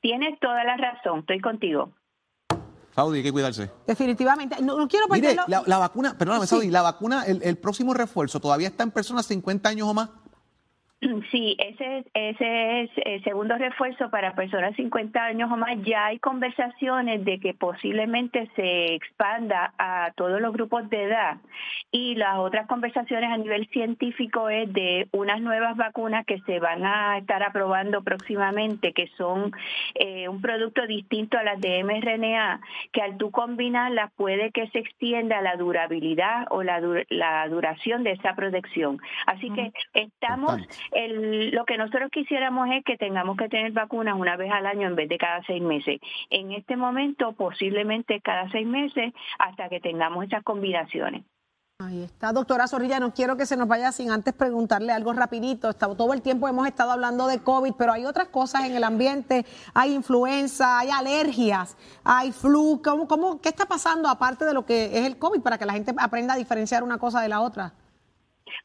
Tienes 0.00 0.38
toda 0.40 0.64
la 0.64 0.76
razón, 0.76 1.20
estoy 1.20 1.40
contigo. 1.40 1.90
Saudi, 2.94 3.18
hay 3.18 3.22
que 3.24 3.32
cuidarse. 3.32 3.70
Definitivamente. 3.86 4.60
No, 4.62 4.86
quiero 4.86 5.06
Mire, 5.08 5.36
la, 5.46 5.78
vacuna, 5.78 6.16
perdóname, 6.16 6.46
Saudi, 6.46 6.70
la 6.70 6.82
vacuna, 6.82 7.24
el, 7.24 7.42
el 7.42 7.56
próximo 7.56 7.94
refuerzo, 7.94 8.40
¿todavía 8.40 8.68
está 8.68 8.82
en 8.82 8.90
personas 8.90 9.26
50 9.26 9.68
años 9.68 9.88
o 9.88 9.94
más? 9.94 10.10
Sí, 11.30 11.56
ese, 11.58 12.04
ese 12.14 12.82
es 12.82 12.90
el 13.04 13.24
segundo 13.24 13.56
refuerzo 13.56 14.10
para 14.10 14.34
personas 14.34 14.74
50 14.76 15.22
años 15.22 15.50
o 15.50 15.56
más. 15.56 15.76
Ya 15.82 16.06
hay 16.06 16.18
conversaciones 16.18 17.24
de 17.24 17.40
que 17.40 17.54
posiblemente 17.54 18.48
se 18.54 18.94
expanda 18.94 19.72
a 19.78 20.12
todos 20.16 20.40
los 20.40 20.52
grupos 20.52 20.88
de 20.90 21.04
edad. 21.04 21.36
Y 21.90 22.14
las 22.14 22.38
otras 22.38 22.66
conversaciones 22.66 23.30
a 23.30 23.36
nivel 23.36 23.68
científico 23.68 24.48
es 24.48 24.72
de 24.72 25.08
unas 25.12 25.40
nuevas 25.40 25.76
vacunas 25.76 26.24
que 26.24 26.40
se 26.42 26.60
van 26.60 26.84
a 26.84 27.18
estar 27.18 27.42
aprobando 27.42 28.02
próximamente, 28.02 28.92
que 28.92 29.08
son 29.16 29.52
eh, 29.94 30.28
un 30.28 30.40
producto 30.40 30.86
distinto 30.86 31.36
a 31.36 31.42
las 31.42 31.60
de 31.60 31.82
mRNA, 31.82 32.60
que 32.92 33.02
al 33.02 33.16
tú 33.16 33.30
combinarlas 33.30 34.12
puede 34.16 34.50
que 34.52 34.68
se 34.68 34.78
extienda 34.78 35.42
la 35.42 35.56
durabilidad 35.56 36.46
o 36.50 36.62
la, 36.62 36.80
la 37.08 37.48
duración 37.48 38.04
de 38.04 38.12
esa 38.12 38.34
protección. 38.34 38.98
Así 39.26 39.50
que 39.50 39.72
estamos 39.94 40.60
lo 40.92 41.64
que 41.64 41.78
nosotros 41.78 42.10
quisiéramos 42.10 42.68
es 42.70 42.84
que 42.84 42.96
tengamos 42.96 43.36
que 43.36 43.48
tener 43.48 43.72
vacunas 43.72 44.18
una 44.18 44.36
vez 44.36 44.50
al 44.52 44.66
año 44.66 44.88
en 44.88 44.96
vez 44.96 45.08
de 45.08 45.18
cada 45.18 45.42
seis 45.44 45.62
meses. 45.62 46.00
En 46.30 46.52
este 46.52 46.76
momento, 46.76 47.32
posiblemente 47.32 48.20
cada 48.20 48.50
seis 48.50 48.66
meses 48.66 49.12
hasta 49.38 49.68
que 49.68 49.80
tengamos 49.80 50.24
esas 50.24 50.42
combinaciones. 50.42 51.24
Ahí 51.78 52.04
está, 52.04 52.32
doctora 52.32 52.68
Zorrilla, 52.68 53.00
no 53.00 53.12
quiero 53.12 53.36
que 53.36 53.44
se 53.44 53.56
nos 53.56 53.66
vaya 53.66 53.90
sin 53.90 54.10
antes 54.12 54.32
preguntarle 54.34 54.92
algo 54.92 55.12
rapidito. 55.14 55.72
todo 55.74 56.12
el 56.12 56.22
tiempo 56.22 56.46
hemos 56.46 56.66
estado 56.68 56.92
hablando 56.92 57.26
de 57.26 57.40
COVID, 57.40 57.72
pero 57.76 57.92
hay 57.92 58.04
otras 58.04 58.28
cosas 58.28 58.66
en 58.66 58.76
el 58.76 58.84
ambiente, 58.84 59.44
hay 59.74 59.92
influenza, 59.92 60.78
hay 60.78 60.90
alergias, 60.90 61.76
hay 62.04 62.30
flu. 62.30 62.80
¿Cómo, 62.84 63.08
cómo, 63.08 63.40
¿Qué 63.40 63.48
está 63.48 63.66
pasando 63.66 64.08
aparte 64.08 64.44
de 64.44 64.54
lo 64.54 64.64
que 64.64 64.96
es 64.96 65.06
el 65.06 65.18
COVID 65.18 65.40
para 65.40 65.58
que 65.58 65.66
la 65.66 65.72
gente 65.72 65.92
aprenda 65.98 66.34
a 66.34 66.36
diferenciar 66.36 66.84
una 66.84 66.98
cosa 66.98 67.20
de 67.20 67.28
la 67.28 67.40
otra? 67.40 67.72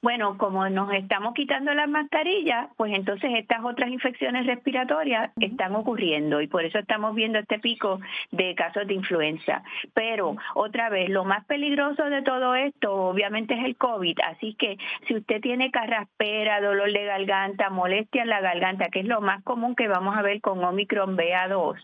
Bueno, 0.01 0.37
como 0.37 0.69
nos 0.69 0.93
estamos 0.93 1.33
quitando 1.33 1.73
las 1.73 1.89
mascarillas, 1.89 2.69
pues 2.77 2.93
entonces 2.93 3.31
estas 3.35 3.63
otras 3.63 3.89
infecciones 3.89 4.45
respiratorias 4.45 5.31
están 5.39 5.75
ocurriendo 5.75 6.41
y 6.41 6.47
por 6.47 6.65
eso 6.65 6.79
estamos 6.79 7.15
viendo 7.15 7.39
este 7.39 7.59
pico 7.59 7.99
de 8.31 8.55
casos 8.55 8.87
de 8.87 8.93
influenza. 8.93 9.63
Pero 9.93 10.35
otra 10.55 10.89
vez, 10.89 11.09
lo 11.09 11.23
más 11.25 11.45
peligroso 11.45 12.05
de 12.05 12.21
todo 12.21 12.55
esto 12.55 12.93
obviamente 12.93 13.53
es 13.53 13.63
el 13.65 13.75
COVID, 13.75 14.19
así 14.25 14.53
que 14.55 14.77
si 15.07 15.15
usted 15.15 15.41
tiene 15.41 15.71
carraspera, 15.71 16.61
dolor 16.61 16.91
de 16.91 17.05
garganta, 17.05 17.69
molestia 17.69 18.23
en 18.23 18.29
la 18.29 18.41
garganta, 18.41 18.89
que 18.89 18.99
es 18.99 19.05
lo 19.05 19.21
más 19.21 19.43
común 19.43 19.75
que 19.75 19.87
vamos 19.87 20.17
a 20.17 20.21
ver 20.21 20.41
con 20.41 20.63
Omicron 20.63 21.17
BA2, 21.17 21.75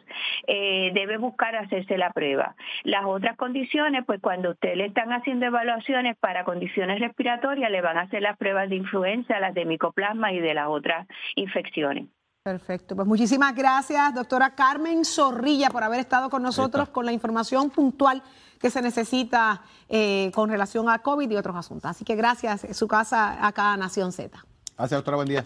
eh, 0.48 0.92
debe 0.94 1.18
buscar 1.18 1.56
hacerse 1.56 1.98
la 1.98 2.12
prueba. 2.12 2.56
Las 2.84 3.06
otras 3.06 3.38
condiciones, 3.38 4.04
pues 4.06 4.20
cuando 4.22 4.52
usted 4.52 4.76
le 4.76 4.86
están 4.86 5.12
haciendo 5.13 5.46
evaluaciones 5.46 6.18
para 6.18 6.44
condiciones 6.44 7.00
respiratorias, 7.00 7.72
le 7.72 7.82
van 7.94 8.04
a 8.04 8.08
hacer 8.08 8.22
las 8.22 8.38
pruebas 8.38 8.70
de 8.70 8.76
influenza, 8.76 9.40
las 9.40 9.54
de 9.54 9.66
micoplasma 9.66 10.34
y 10.34 10.40
de 10.40 10.54
las 10.54 10.68
otras 10.68 11.08
infecciones. 11.36 12.08
Perfecto, 12.42 12.96
pues 12.96 13.08
muchísimas 13.08 13.56
gracias, 13.56 14.14
doctora 14.14 14.54
Carmen 14.54 15.06
Zorrilla, 15.06 15.70
por 15.70 15.84
haber 15.84 16.02
estado 16.02 16.30
con 16.30 16.44
nosotros 16.44 16.90
con 16.90 17.06
la 17.06 17.14
información 17.14 17.70
puntual 17.70 18.22
que 18.60 18.70
se 18.70 18.82
necesita 18.82 19.62
eh, 19.88 20.30
con 20.34 20.50
relación 20.50 20.90
a 20.90 21.00
COVID 21.00 21.30
y 21.32 21.36
otros 21.38 21.56
asuntos. 21.56 21.90
Así 21.90 22.04
que 22.04 22.16
gracias, 22.16 22.68
su 22.72 22.88
casa 22.88 23.46
acá, 23.46 23.78
Nación 23.78 24.12
Z. 24.12 24.38
Gracias, 24.76 24.98
doctora, 24.98 25.16
buen 25.16 25.30
día. 25.30 25.46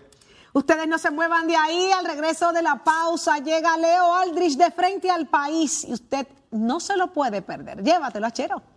Ustedes 0.54 0.88
no 0.88 0.98
se 0.98 1.12
muevan 1.12 1.48
de 1.48 1.56
ahí, 1.56 1.92
al 1.92 2.06
regreso 2.06 2.52
de 2.52 2.64
la 2.64 2.84
pausa 2.84 3.38
llega 3.38 3.78
Leo 3.78 4.16
Aldrich 4.16 4.58
de 4.58 4.72
frente 4.72 5.12
al 5.12 5.28
país 5.28 5.86
y 5.88 5.94
usted 5.94 6.28
no 6.50 6.80
se 6.80 6.98
lo 6.98 7.14
puede 7.14 7.44
perder. 7.44 7.84
Llévatelo, 7.84 8.26
Achero. 8.26 8.77